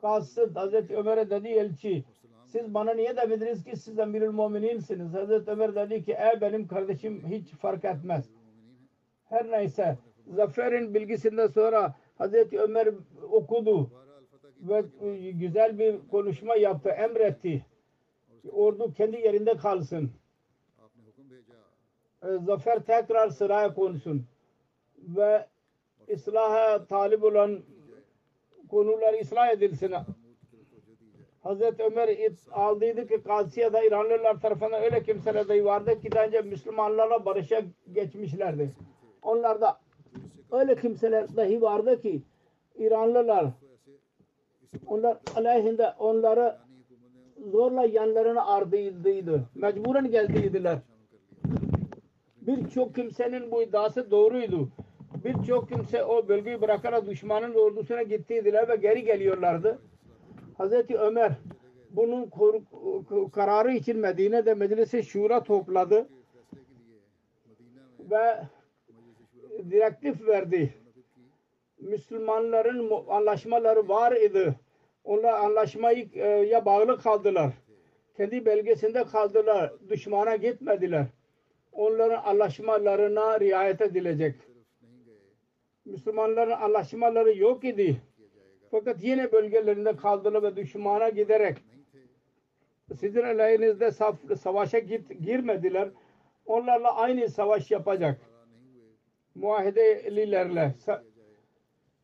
Kasid 0.01 0.55
Hazreti 0.55 0.95
Ömer'e 0.95 1.29
dedi 1.29 1.47
elçi 1.47 2.05
siz 2.45 2.73
bana 2.73 2.93
niye 2.93 3.17
demediniz 3.17 3.63
ki 3.63 3.77
siz 3.77 3.99
Emirül 3.99 4.31
Mumininsiniz? 4.31 5.13
Hazreti 5.13 5.51
Ömer 5.51 5.75
dedi 5.75 6.03
ki 6.03 6.11
ey 6.11 6.41
benim 6.41 6.67
kardeşim 6.67 7.23
hiç 7.27 7.51
fark 7.51 7.85
etmez. 7.85 8.29
Her 9.25 9.51
neyse 9.51 9.97
zaferin 10.27 10.93
bilgisinden 10.93 11.47
sonra 11.47 11.95
Hazreti 12.17 12.59
Ömer 12.59 12.89
okudu 13.31 13.91
ve 14.61 14.83
güzel 15.31 15.79
bir 15.79 15.95
konuşma 16.11 16.55
yaptı, 16.55 16.89
emretti. 16.89 17.65
Ordu 18.51 18.93
kendi 18.93 19.17
yerinde 19.17 19.57
kalsın. 19.57 20.11
Zafer 22.23 22.79
tekrar 22.79 23.29
sıraya 23.29 23.73
konsun 23.73 24.25
ve 24.97 25.47
islaha 26.07 26.85
talip 26.85 27.23
olan 27.23 27.63
konular 28.69 29.21
ıslah 29.21 29.49
edilsin. 29.49 29.93
Hazreti 31.43 31.83
Ömer 31.83 32.09
aldıydı 32.51 33.07
ki 33.07 33.23
Kasiye'de 33.23 33.87
İranlılar 33.87 34.41
tarafından 34.41 34.83
öyle 34.83 35.03
kimseler 35.03 35.49
dahi 35.49 35.65
vardı 35.65 36.01
ki 36.01 36.11
daha 36.11 36.25
önce 36.25 36.41
Müslümanlarla 36.41 37.25
barışa 37.25 37.61
geçmişlerdi. 37.91 38.75
Onlarda 39.21 39.79
öyle 40.53 40.75
kimseler 40.75 41.35
dahi 41.35 41.61
vardı 41.61 42.01
ki 42.01 42.21
İranlılar 42.75 43.45
onlar 44.87 45.17
aleyhinde 45.35 45.93
onları 45.99 46.57
zorla 47.51 47.85
yanlarına 47.85 48.45
ardıydı. 48.45 49.43
Mecburen 49.55 50.11
geldiydiler. 50.11 50.77
Birçok 52.41 52.95
kimsenin 52.95 53.51
bu 53.51 53.63
iddiası 53.63 54.11
doğruydu. 54.11 54.69
Birçok 55.25 55.69
kimse 55.69 56.03
o 56.03 56.27
bölgeyi 56.27 56.61
bırakarak 56.61 57.07
düşmanın 57.07 57.53
ordusuna 57.53 58.03
gittiydiler 58.03 58.69
ve 58.69 58.75
geri 58.75 59.03
geliyorlardı. 59.03 59.79
Hazreti 60.57 60.97
Ömer 60.97 61.31
bunun 61.91 62.29
kararı 63.31 63.73
için 63.73 63.97
Medine'de 63.97 64.53
meclisi 64.53 65.03
şura 65.03 65.43
topladı 65.43 66.07
ve 67.99 68.37
direktif 69.71 70.27
verdi. 70.27 70.73
Müslümanların 71.79 72.91
anlaşmaları 73.07 73.89
var 73.89 74.11
idi. 74.11 74.55
Onlar 75.03 75.33
anlaşmaya 75.33 76.65
bağlı 76.65 76.99
kaldılar. 77.01 77.53
Kendi 78.17 78.45
belgesinde 78.45 79.03
kaldılar. 79.03 79.73
Düşmana 79.89 80.35
gitmediler. 80.35 81.05
Onların 81.71 82.23
anlaşmalarına 82.23 83.39
riayet 83.39 83.81
edilecek. 83.81 84.35
Müslümanların 85.85 86.51
anlaşmaları 86.51 87.37
yok 87.37 87.63
idi. 87.63 88.01
Fakat 88.71 89.03
yine 89.03 89.31
bölgelerinde 89.31 89.95
kaldılar 89.95 90.43
ve 90.43 90.55
düşmana 90.55 91.09
giderek 91.09 91.57
sizin 92.99 93.21
aleyhinizde 93.21 93.91
savaşa 94.35 94.79
git, 94.79 95.21
girmediler. 95.25 95.89
Onlarla 96.45 96.95
aynı 96.95 97.29
savaş 97.29 97.71
yapacak. 97.71 98.21
Muahedelilerle 99.35 100.75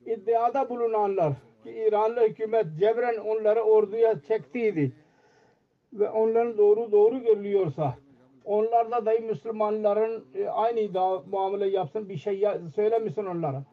iddiada 0.06 0.70
bulunanlar 0.70 1.34
ki 1.64 1.72
İranlı 1.72 2.28
hükümet 2.28 2.66
cebren 2.80 3.18
onları 3.18 3.62
orduya 3.62 4.22
çektiydi 4.22 4.92
ve 5.94 6.10
onların 6.10 6.58
doğru 6.58 6.92
doğru 6.92 7.24
görülüyorsa 7.24 7.98
onlar 8.46 8.92
da 8.92 9.06
dahi 9.06 9.20
Müslümanların 9.20 10.26
aynı 10.52 10.94
da 10.94 11.24
muamele 11.32 11.68
yapsın 11.70 12.10
bir 12.10 12.18
şey 12.18 12.48
söylemesin 12.76 13.26
onlara. 13.26 13.64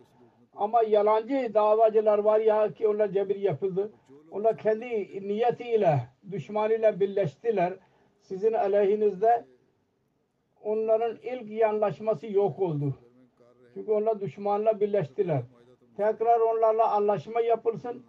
Ama 0.54 0.82
yalancı 0.82 1.50
davacılar 1.54 2.18
var 2.18 2.40
ya 2.40 2.72
ki 2.72 2.88
onlar 2.88 3.08
cebir 3.08 3.36
yapıldı. 3.36 3.92
Onlar 4.30 4.56
kendi 4.56 4.86
niyetiyle 5.28 6.08
düşmanıyla 6.30 7.00
birleştiler. 7.00 7.72
Sizin 8.20 8.52
aleyhinizde 8.52 9.44
onların 10.62 11.16
ilk 11.22 11.50
yanlaşması 11.50 12.26
yok 12.26 12.58
oldu. 12.58 12.94
Çünkü 13.76 13.92
onlar 13.92 14.20
düşmanla 14.20 14.80
birleştiler. 14.80 15.42
Tekrar 15.96 16.40
onlarla 16.40 16.92
anlaşma 16.92 17.40
yapılsın 17.40 18.02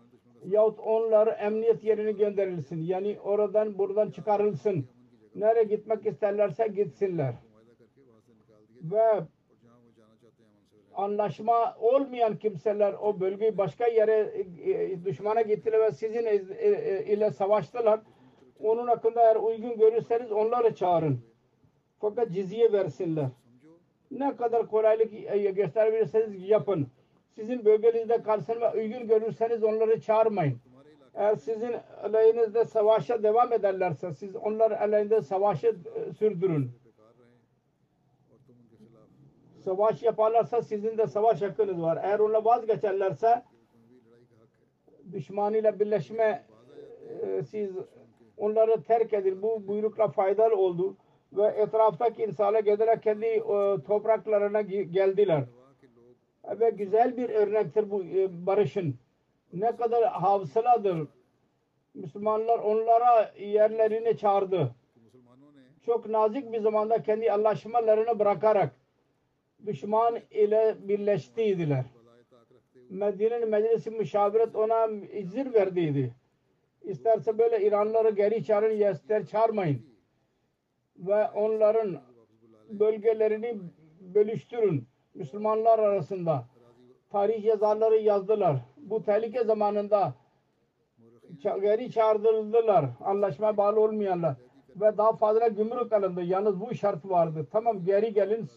yahut 0.45 0.79
onları 0.79 1.29
emniyet 1.29 1.83
yerine 1.83 2.11
gönderilsin. 2.11 2.81
Yani 2.81 3.17
oradan 3.23 3.77
buradan 3.77 4.11
çıkarılsın. 4.11 4.87
Nereye 5.35 5.63
gitmek 5.63 6.05
isterlerse 6.05 6.67
gitsinler. 6.67 7.35
Ve 8.81 9.23
anlaşma 10.93 11.75
olmayan 11.79 12.37
kimseler 12.37 12.93
o 13.01 13.19
bölgeyi 13.19 13.57
başka 13.57 13.87
yere 13.87 14.33
e, 14.63 14.71
e, 14.71 15.05
düşmana 15.05 15.41
gittiler 15.41 15.79
ve 15.79 15.91
sizin 15.91 16.25
e, 16.25 17.03
ile 17.05 17.31
savaştılar. 17.31 17.99
Onun 18.59 18.87
hakkında 18.87 19.21
eğer 19.21 19.35
uygun 19.35 19.77
görürseniz 19.77 20.31
onları 20.31 20.75
çağırın. 20.75 21.19
Fakat 21.99 22.31
cizye 22.31 22.71
versinler 22.71 23.27
ne 24.11 24.35
kadar 24.35 24.67
kolaylık 24.67 25.13
e, 25.13 25.51
gösterebilirseniz 25.51 26.49
yapın. 26.49 26.87
Sizin 27.35 27.65
bölgenizde 27.65 28.23
karşılama 28.23 28.71
uygun 28.71 29.07
görürseniz 29.07 29.63
onları 29.63 30.01
çağırmayın. 30.01 30.57
Eğer 31.15 31.35
sizin 31.35 31.75
aleyhinizde 32.03 32.65
savaşa 32.65 33.23
devam 33.23 33.53
ederlerse 33.53 34.13
siz 34.13 34.35
onlar 34.35 34.71
aleyhinde 34.71 35.21
savaşı 35.21 35.67
e, 35.67 36.13
sürdürün. 36.13 36.71
Savaş 39.63 40.03
yaparlarsa 40.03 40.61
sizin 40.61 40.97
de 40.97 41.07
savaş 41.07 41.41
hakkınız 41.41 41.81
var. 41.81 41.99
Eğer 42.03 42.19
onlar 42.19 42.45
vazgeçerlerse 42.45 43.43
düşmanıyla 45.11 45.79
birleşme 45.79 46.43
e, 47.21 47.43
siz 47.43 47.71
onları 48.37 48.83
terk 48.83 49.13
edin. 49.13 49.41
Bu 49.41 49.67
buyrukla 49.67 50.07
faydalı 50.07 50.55
oldu 50.55 50.95
ve 51.33 51.47
etraftaki 51.47 52.23
insana 52.23 52.59
giderek 52.59 53.03
kendi 53.03 53.25
e, 53.25 53.41
topraklarına 53.87 54.61
geldiler. 54.61 55.43
Ve 56.59 56.69
güzel 56.69 57.17
bir 57.17 57.29
örnektir 57.29 57.91
bu 57.91 58.03
e, 58.03 58.45
barışın. 58.45 58.95
Ne 59.53 59.75
kadar 59.75 60.03
havsıladır. 60.03 61.07
Müslümanlar 61.93 62.59
onlara 62.59 63.33
yerlerini 63.39 64.17
çağırdı. 64.17 64.75
Çok 65.85 66.09
nazik 66.09 66.53
bir 66.53 66.59
zamanda 66.59 67.03
kendi 67.03 67.31
anlaşmalarını 67.31 68.19
bırakarak 68.19 68.71
düşman 69.65 70.19
ile 70.31 70.75
birleştiydiler. 70.79 71.85
Medine'nin 72.89 73.49
meclisi 73.49 73.91
müşaviret 73.91 74.55
ona 74.55 74.87
izin 75.13 75.53
verdiydi. 75.53 76.13
İsterse 76.81 77.37
böyle 77.37 77.67
İranları 77.67 78.09
geri 78.09 78.43
çağırın, 78.43 78.91
ister 78.93 79.25
çağırmayın 79.25 79.86
ve 80.97 81.29
onların 81.29 81.97
bölgelerini 82.69 83.59
bölüştürün 83.99 84.87
Müslümanlar 85.13 85.79
arasında. 85.79 86.45
Tarih 87.09 87.43
yazarları 87.43 87.97
yazdılar. 87.97 88.57
Bu 88.77 89.03
tehlike 89.03 89.43
zamanında 89.43 90.13
geri 91.43 91.91
çağrıldılar. 91.91 92.85
Anlaşmaya 92.99 93.57
bağlı 93.57 93.79
olmayanlar. 93.79 94.35
Ve 94.75 94.97
daha 94.97 95.15
fazla 95.15 95.47
gümrük 95.47 95.93
alındı. 95.93 96.21
Yalnız 96.21 96.59
bu 96.59 96.75
şart 96.75 97.05
vardı. 97.05 97.47
Tamam 97.51 97.85
geri 97.85 98.13
gelin. 98.13 98.49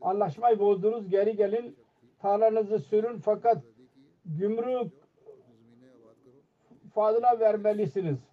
Anlaşmayı 0.00 0.58
bozdunuz. 0.58 1.08
Geri 1.08 1.36
gelin. 1.36 1.76
Tarlanızı 2.18 2.78
sürün 2.78 3.18
fakat 3.18 3.62
gümrük 4.24 4.92
fazla 6.94 7.40
vermelisiniz 7.40 8.27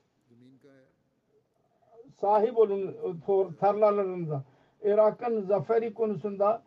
sahip 2.22 2.57
olun 2.57 2.88
e, 2.88 3.57
tarlalarınıza. 3.59 4.43
Irak'ın 4.84 5.41
zaferi 5.41 5.93
konusunda 5.93 6.63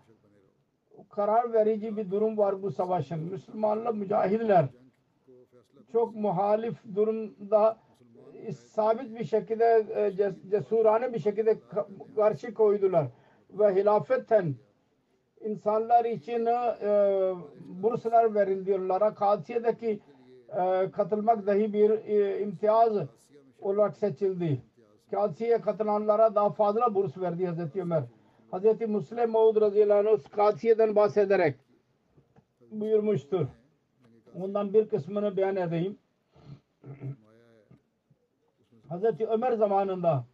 karar 1.11 1.53
verici 1.53 1.97
bir 1.97 2.11
durum 2.11 2.39
var 2.39 2.63
bu 2.63 2.71
savaşın. 2.71 3.19
Müslümanlar, 3.19 3.95
mücahidler 3.95 4.69
çok 5.93 6.15
muhalif 6.15 6.75
durumda 6.95 7.79
e, 8.47 8.53
sabit 8.53 9.19
bir 9.19 9.25
şekilde 9.25 9.87
e, 9.95 10.33
cesurane 10.51 11.15
bir 11.15 11.19
şekilde 11.19 11.59
karşı 12.17 12.55
koydular 12.55 13.07
ve 13.51 13.75
hilafetten 13.75 14.55
insanlar 15.41 16.05
için 16.05 16.47
e, 16.47 17.35
burslar 17.83 18.35
veriliyorlara 18.35 19.15
Katiye'deki 19.15 20.01
e, 20.49 20.91
katılmak 20.91 21.47
dahi 21.47 21.73
bir 21.73 21.91
e, 21.91 22.41
imtiyaz 22.41 22.93
olarak 23.61 23.97
seçildi. 23.97 24.63
Kadsiye'ye 25.11 25.61
katılanlara 25.61 26.35
daha 26.35 26.51
fazla 26.51 26.95
burs 26.95 27.19
verdi 27.19 27.47
Hazreti 27.47 27.83
Ömer. 27.83 28.05
Hazreti 28.51 28.87
Müslim 28.87 29.31
Maud 29.31 29.61
radıyallahu 29.61 30.19
anh 30.39 30.97
bahsederek 30.97 31.55
buyurmuştur. 32.71 33.47
Ondan 34.35 34.73
bir 34.73 34.89
kısmını 34.89 35.37
beyan 35.37 35.57
edeyim. 35.57 35.99
Hazreti 38.89 39.27
Ömer 39.27 39.53
zamanında 39.53 40.25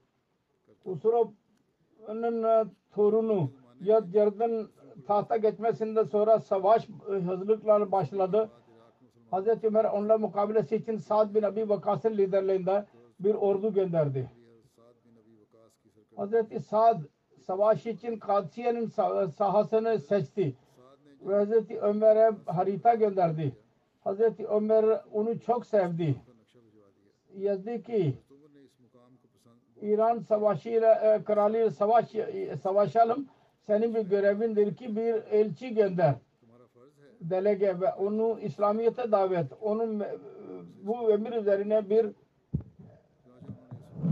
Usrof'un 0.84 2.42
e, 2.42 2.64
torunu 2.94 3.50
Yadyar'dan 3.80 4.68
tahta 5.06 5.36
geçmesinden 5.36 6.04
sonra 6.04 6.40
savaş 6.40 6.88
e, 6.88 7.20
hazırlıklar 7.20 7.92
başladı. 7.92 8.50
Hazreti 9.30 9.66
Ömer 9.66 9.84
onunla 9.84 10.18
mukabilesi 10.18 10.76
için 10.76 10.96
Sa'd 10.96 11.34
bin 11.34 11.42
Abi 11.42 11.68
Vakas'ın 11.68 12.16
liderliğinde 12.16 12.84
bir 13.20 13.34
ordu 13.34 13.74
gönderdi. 13.74 14.30
Hazreti 16.16 16.60
Sa'd 16.60 17.00
savaş 17.46 17.86
için 17.86 18.18
Kadisiye'nin 18.18 18.86
sahasını 19.28 19.98
seçti. 19.98 20.54
Ve 21.22 21.34
Hazreti 21.34 21.80
Ömer'e 21.80 22.30
harita 22.46 22.94
gönderdi. 22.94 23.52
Hazreti 24.04 24.46
Ömer 24.46 25.00
onu 25.12 25.40
çok 25.40 25.66
sevdi. 25.66 26.14
Yazdı 27.36 27.82
ki 27.82 28.14
İran 29.82 30.18
savaşıyla 30.18 30.94
e, 30.94 31.24
krali 31.24 31.70
savaş 31.70 32.14
e, 32.14 32.56
savaşalım. 32.62 33.28
Senin 33.66 33.94
bir 33.94 34.00
görevindir 34.00 34.76
ki 34.76 34.96
bir 34.96 35.14
elçi 35.14 35.74
gönder. 35.74 36.14
Delege 37.20 37.80
ve 37.80 37.92
onu 37.92 38.40
İslamiyet'e 38.40 39.12
davet. 39.12 39.46
Onun 39.60 40.00
e, 40.00 40.08
bu 40.82 41.10
emir 41.12 41.32
üzerine 41.32 41.90
bir 41.90 42.06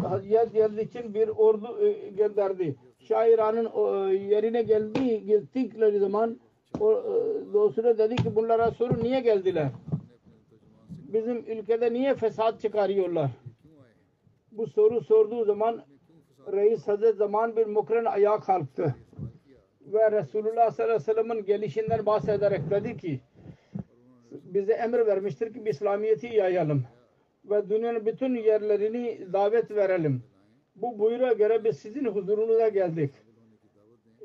Hazret 0.02 0.78
için 0.78 1.14
bir 1.14 1.28
ordu 1.28 1.86
e, 1.86 2.10
gönderdi. 2.10 2.76
Şairanın 2.98 3.64
e, 3.64 4.14
yerine 4.14 4.62
geldiği 4.62 5.24
gittikleri 5.26 5.98
zaman 5.98 6.40
o 6.80 6.92
e, 6.92 7.04
dostuna 7.52 7.98
dedi 7.98 8.16
ki 8.16 8.36
bunlara 8.36 8.70
sorun 8.70 9.04
niye 9.04 9.20
geldiler? 9.20 9.68
Bizim 10.88 11.36
ülkede 11.36 11.92
niye 11.92 12.14
fesat 12.14 12.60
çıkarıyorlar? 12.60 13.30
Bu 14.52 14.66
soru 14.66 15.00
sorduğu 15.00 15.44
zaman 15.44 15.82
Reis 16.52 16.88
Hazret 16.88 17.16
Zaman 17.16 17.56
bir 17.56 17.66
mukren 17.66 18.04
ayağa 18.04 18.40
kalktı. 18.40 18.94
Ve 19.80 20.12
Resulullah 20.12 20.70
sallallahu 20.70 20.94
aleyhi 20.94 21.08
ve 21.08 21.14
sellem'in 21.14 21.44
gelişinden 21.44 22.06
bahsederek 22.06 22.70
dedi 22.70 22.96
ki 22.96 23.20
bize 24.32 24.72
emir 24.72 25.06
vermiştir 25.06 25.54
ki 25.54 25.64
bir 25.64 25.70
İslamiyet'i 25.70 26.26
yayalım. 26.26 26.84
Ve 27.44 27.68
dünyanın 27.68 28.06
bütün 28.06 28.34
yerlerini 28.34 29.32
davet 29.32 29.70
verelim. 29.70 30.22
Bu 30.76 30.98
buyruğa 30.98 31.32
göre 31.32 31.64
biz 31.64 31.78
sizin 31.78 32.04
huzurunuza 32.04 32.68
geldik. 32.68 33.10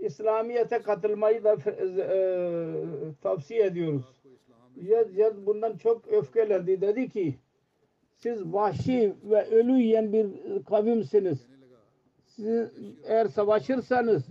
İslamiyet'e 0.01 0.81
katılmayı 0.81 1.43
da 1.43 1.53
e, 1.53 2.17
tavsiye 3.21 3.65
ediyoruz. 3.65 4.05
Yazid 4.81 5.45
bundan 5.45 5.77
çok 5.77 6.07
öfkelendi. 6.07 6.81
Dedi 6.81 7.09
ki 7.09 7.35
siz 8.15 8.53
vahşi 8.53 9.13
ve 9.23 9.45
ölü 9.45 9.71
yiyen 9.71 10.13
bir 10.13 10.27
kavimsiniz. 10.63 11.47
Siz 12.25 12.71
eğer 13.03 13.25
savaşırsanız 13.25 14.23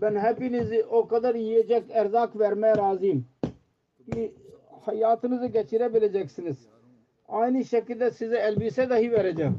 ben 0.00 0.16
hepinizi 0.16 0.84
o 0.84 1.08
kadar 1.08 1.34
yiyecek 1.34 1.84
erzak 1.90 2.38
vermeye 2.38 2.76
razıyım 2.76 3.24
ki 4.12 4.34
hayatınızı 4.84 5.46
geçirebileceksiniz. 5.46 6.56
Aynı 7.30 7.64
şekilde 7.64 8.10
size 8.10 8.38
elbise 8.38 8.90
dahi 8.90 9.12
vereceğim. 9.12 9.58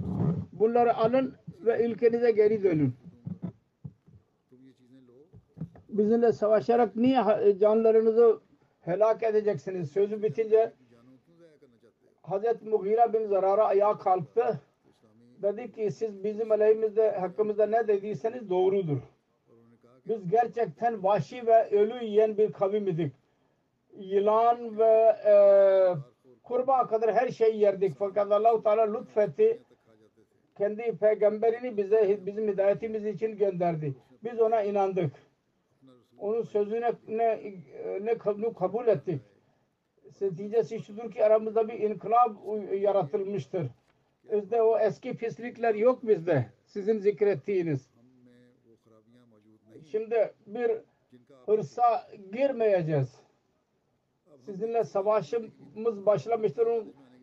Bunları 0.52 0.98
alın 0.98 1.36
ve 1.66 1.86
ülkenize 1.86 2.32
geri 2.32 2.64
dönün. 2.64 2.94
Bizimle 5.90 6.32
savaşarak 6.32 6.96
niye 6.96 7.24
canlarınızı 7.60 8.40
helak 8.82 9.24
edeceksiniz? 9.24 9.92
Sözü 9.92 10.24
bitince 10.24 10.72
Hazreti 12.22 12.66
Mughira 12.66 13.14
bin 13.14 13.28
Zarara 13.28 13.66
ayağa 13.66 13.98
kalktı. 13.98 14.60
Dedi 15.42 15.72
ki 15.72 15.92
siz 15.92 16.24
bizim 16.24 16.52
aleyhimizde 16.52 17.12
hakkımızda 17.12 17.66
ne 17.66 17.88
dediyseniz 17.88 18.50
doğrudur. 18.50 18.98
Biz 20.08 20.30
gerçekten 20.30 21.04
vahşi 21.04 21.48
ve 21.48 21.70
ölü 21.70 22.06
yiyen 22.06 22.38
bir 22.38 22.52
kavim 22.52 22.88
idik. 22.88 23.14
Yılan 23.98 24.78
ve 24.80 25.16
e, 25.26 25.34
kurba 26.52 26.88
kadar 26.88 27.16
her 27.16 27.28
şeyi 27.30 27.60
yerdik. 27.60 27.96
Fakat 28.00 28.32
Allahu 28.32 28.64
Teala 28.64 28.94
lütfetti. 28.94 29.62
Kendi 30.58 30.98
peygamberini 30.98 31.78
bize 31.78 32.20
bizim 32.26 32.48
hidayetimiz 32.48 33.06
için 33.06 33.38
gönderdi. 33.38 33.96
Biz 34.24 34.42
ona 34.42 34.62
inandık. 34.62 35.14
Onun 36.18 36.42
sözüne 36.42 36.92
ne, 37.08 37.54
ne 38.02 38.18
kabul 38.58 38.88
ettik. 38.88 39.22
Neticesi 40.22 40.80
şudur 40.80 41.12
ki 41.12 41.26
aramızda 41.26 41.68
bir 41.68 41.80
inkılap 41.80 42.38
yaratılmıştır. 42.74 43.68
Bizde 44.32 44.62
o 44.62 44.80
eski 44.80 45.18
pislikler 45.18 45.76
yok 45.76 46.08
bizde. 46.08 46.46
Sizin 46.66 47.00
zikrettiğiniz. 47.00 47.90
Şimdi 49.92 50.34
bir 50.48 50.72
hırsa 51.46 52.08
girmeyeceğiz 52.34 53.22
sizinle 54.52 54.84
savaşımız 54.84 56.06
başlamıştır. 56.06 56.68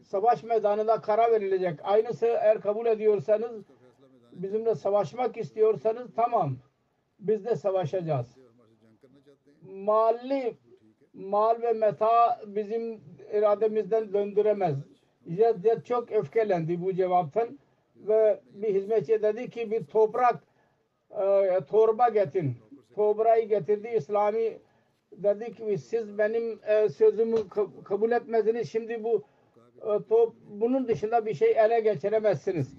Savaş 0.02 0.42
meydanında 0.42 1.00
karar 1.00 1.32
verilecek. 1.32 1.80
Aynısı 1.82 2.26
eğer 2.26 2.60
kabul 2.60 2.86
ediyorsanız 2.86 3.62
bizimle 4.32 4.74
savaşmak 4.74 5.36
istiyorsanız 5.36 6.14
tamam. 6.16 6.56
Biz 7.20 7.44
de 7.44 7.56
savaşacağız. 7.56 8.36
Mali 9.62 10.56
mal 11.14 11.62
ve 11.62 11.72
meta 11.72 12.40
bizim 12.46 13.00
irademizden 13.32 14.12
döndüremez. 14.12 14.76
Zed 15.26 15.82
çok 15.84 16.12
öfkelendi 16.12 16.82
bu 16.82 16.92
cevaptan 16.92 17.58
ve 17.96 18.40
bir 18.52 18.74
hizmetçi 18.74 19.22
dedi 19.22 19.50
ki 19.50 19.70
bir 19.70 19.84
toprak 19.84 20.42
e, 21.10 21.60
torba 21.70 22.08
getin. 22.08 22.56
Toprayı 22.94 23.48
getirdi 23.48 23.88
İslami 23.96 24.58
dedi 25.22 25.54
ki 25.54 25.78
siz 25.78 26.18
benim 26.18 26.60
e, 26.66 26.88
sözümü 26.88 27.36
kabul 27.84 28.10
etmediniz. 28.12 28.70
Şimdi 28.70 29.04
bu 29.04 29.22
e, 29.80 30.02
top 30.08 30.34
bunun 30.50 30.88
dışında 30.88 31.26
bir 31.26 31.34
şey 31.34 31.50
ele 31.50 31.80
geçiremezsiniz. 31.80 32.74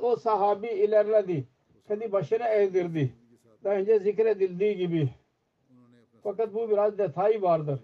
O 0.00 0.16
sahabi 0.16 0.66
ilerledi. 0.66 1.44
Kendi 1.88 2.12
başına 2.12 2.48
eğdirdi. 2.48 3.12
Daha 3.64 3.74
önce 3.74 3.98
zikredildiği 3.98 4.76
gibi. 4.76 5.08
Fakat 6.22 6.54
bu 6.54 6.70
biraz 6.70 6.98
detay 6.98 7.42
vardır. 7.42 7.80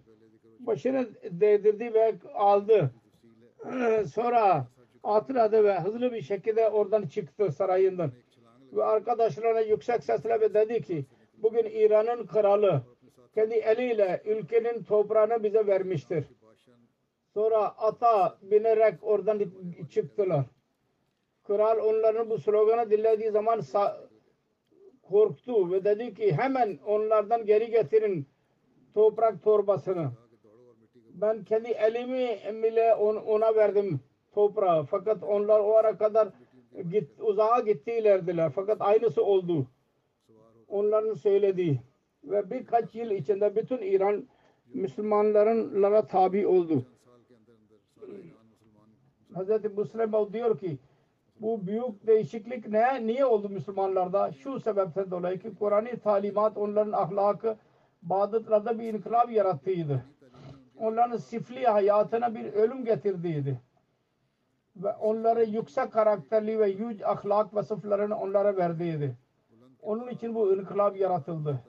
Başına 0.61 1.07
değdirdi 1.31 1.95
ve 1.95 2.15
aldı. 2.35 2.91
Sonra 4.15 4.67
atladı 5.03 5.65
ve 5.65 5.81
hızlı 5.81 6.13
bir 6.13 6.23
şekilde 6.23 6.69
oradan 6.69 7.07
çıktı 7.07 7.53
sarayından. 7.53 8.13
Ve 8.73 8.85
arkadaşlarına 8.85 9.61
yüksek 9.61 10.05
sesle 10.05 10.55
dedi 10.55 10.83
ki 10.83 11.05
bugün 11.37 11.65
İran'ın 11.65 12.27
kralı 12.27 12.83
kendi 13.35 13.55
eliyle 13.55 14.23
ülkenin 14.25 14.83
toprağını 14.83 15.43
bize 15.43 15.67
vermiştir. 15.67 16.25
Sonra 17.35 17.79
ata 17.79 18.39
binerek 18.43 18.95
oradan 19.03 19.43
çıktılar. 19.91 20.45
Kral 21.45 21.79
onların 21.79 22.31
bu 22.31 22.39
sloganı 22.39 22.91
dinlediği 22.91 23.31
zaman 23.31 23.63
korktu 25.03 25.73
ve 25.73 25.85
dedi 25.85 26.15
ki 26.15 26.33
hemen 26.33 26.79
onlardan 26.87 27.47
geri 27.47 27.71
getirin 27.71 28.27
toprak 28.95 29.43
torbasını. 29.43 30.11
Ben 31.15 31.45
kendi 31.45 31.71
elimi 31.71 32.39
bile 32.63 32.95
ona 32.95 33.55
verdim 33.55 34.01
toprağı. 34.33 34.85
Fakat 34.85 35.23
onlar 35.23 35.61
o 35.61 35.75
ara 35.77 35.99
kadar 35.99 36.29
git, 36.91 37.21
uzağa 37.21 37.61
gittilerdiler. 37.61 38.53
Fakat 38.55 38.81
aynısı 38.81 39.25
oldu. 39.25 39.67
Onların 40.69 41.15
söylediği 41.15 41.81
ve 42.25 42.51
birkaç 42.51 42.95
yıl 42.95 43.11
içinde 43.11 43.57
bütün 43.57 43.79
İran 43.79 44.29
Müslümanlarınlara 44.75 46.07
tabi 46.07 46.47
oldu. 46.47 46.85
Hz. 49.35 49.77
Busrebov 49.77 50.33
diyor 50.33 50.59
ki 50.59 50.79
bu 51.41 51.67
büyük 51.67 52.07
değişiklik 52.07 52.69
ne? 52.69 53.07
Niye 53.07 53.27
oldu 53.27 53.49
Müslümanlarda? 53.49 54.33
Şu 54.33 54.61
sebepten 54.61 55.11
dolayı 55.11 55.39
ki 55.39 55.55
Kur'an'ı 55.59 55.99
talimat 55.99 56.57
onların 56.57 56.93
ahlakı 56.93 57.57
badıtlarda 58.03 58.79
bir 58.79 58.95
inkılap 58.95 59.33
yarattıydı. 59.33 60.05
Onların 60.79 61.17
sifli 61.17 61.67
hayatına 61.67 62.35
bir 62.35 62.53
ölüm 62.53 62.85
getirdiydi. 62.85 63.61
Ve 64.77 64.93
onları 64.93 65.45
yüksek 65.45 65.93
karakterli 65.93 66.59
ve 66.59 66.69
yüce 66.69 67.07
ahlak 67.07 67.55
vasıflarını 67.55 68.19
onlara 68.19 68.57
verdiydi. 68.57 69.17
Onun 69.83 70.09
için 70.09 70.35
bu 70.35 70.55
inkılap 70.55 70.97
yaratıldı 70.97 71.61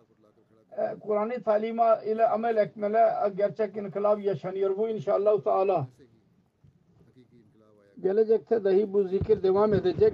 e, 0.78 1.00
Kur'an-ı 1.00 1.44
talima 1.44 1.96
ile 1.96 2.28
amel 2.28 2.58
etmele 2.58 3.00
gerçek 3.36 3.78
inkılap 3.78 4.24
yaşanıyor. 4.24 4.78
Bu 4.78 4.90
inşallah 4.90 5.42
Teala 5.42 5.88
gelecekte 8.02 8.64
dahi 8.64 8.94
bu 8.94 9.04
zikir 9.04 9.44
devam 9.44 9.74
edecek. 9.74 10.14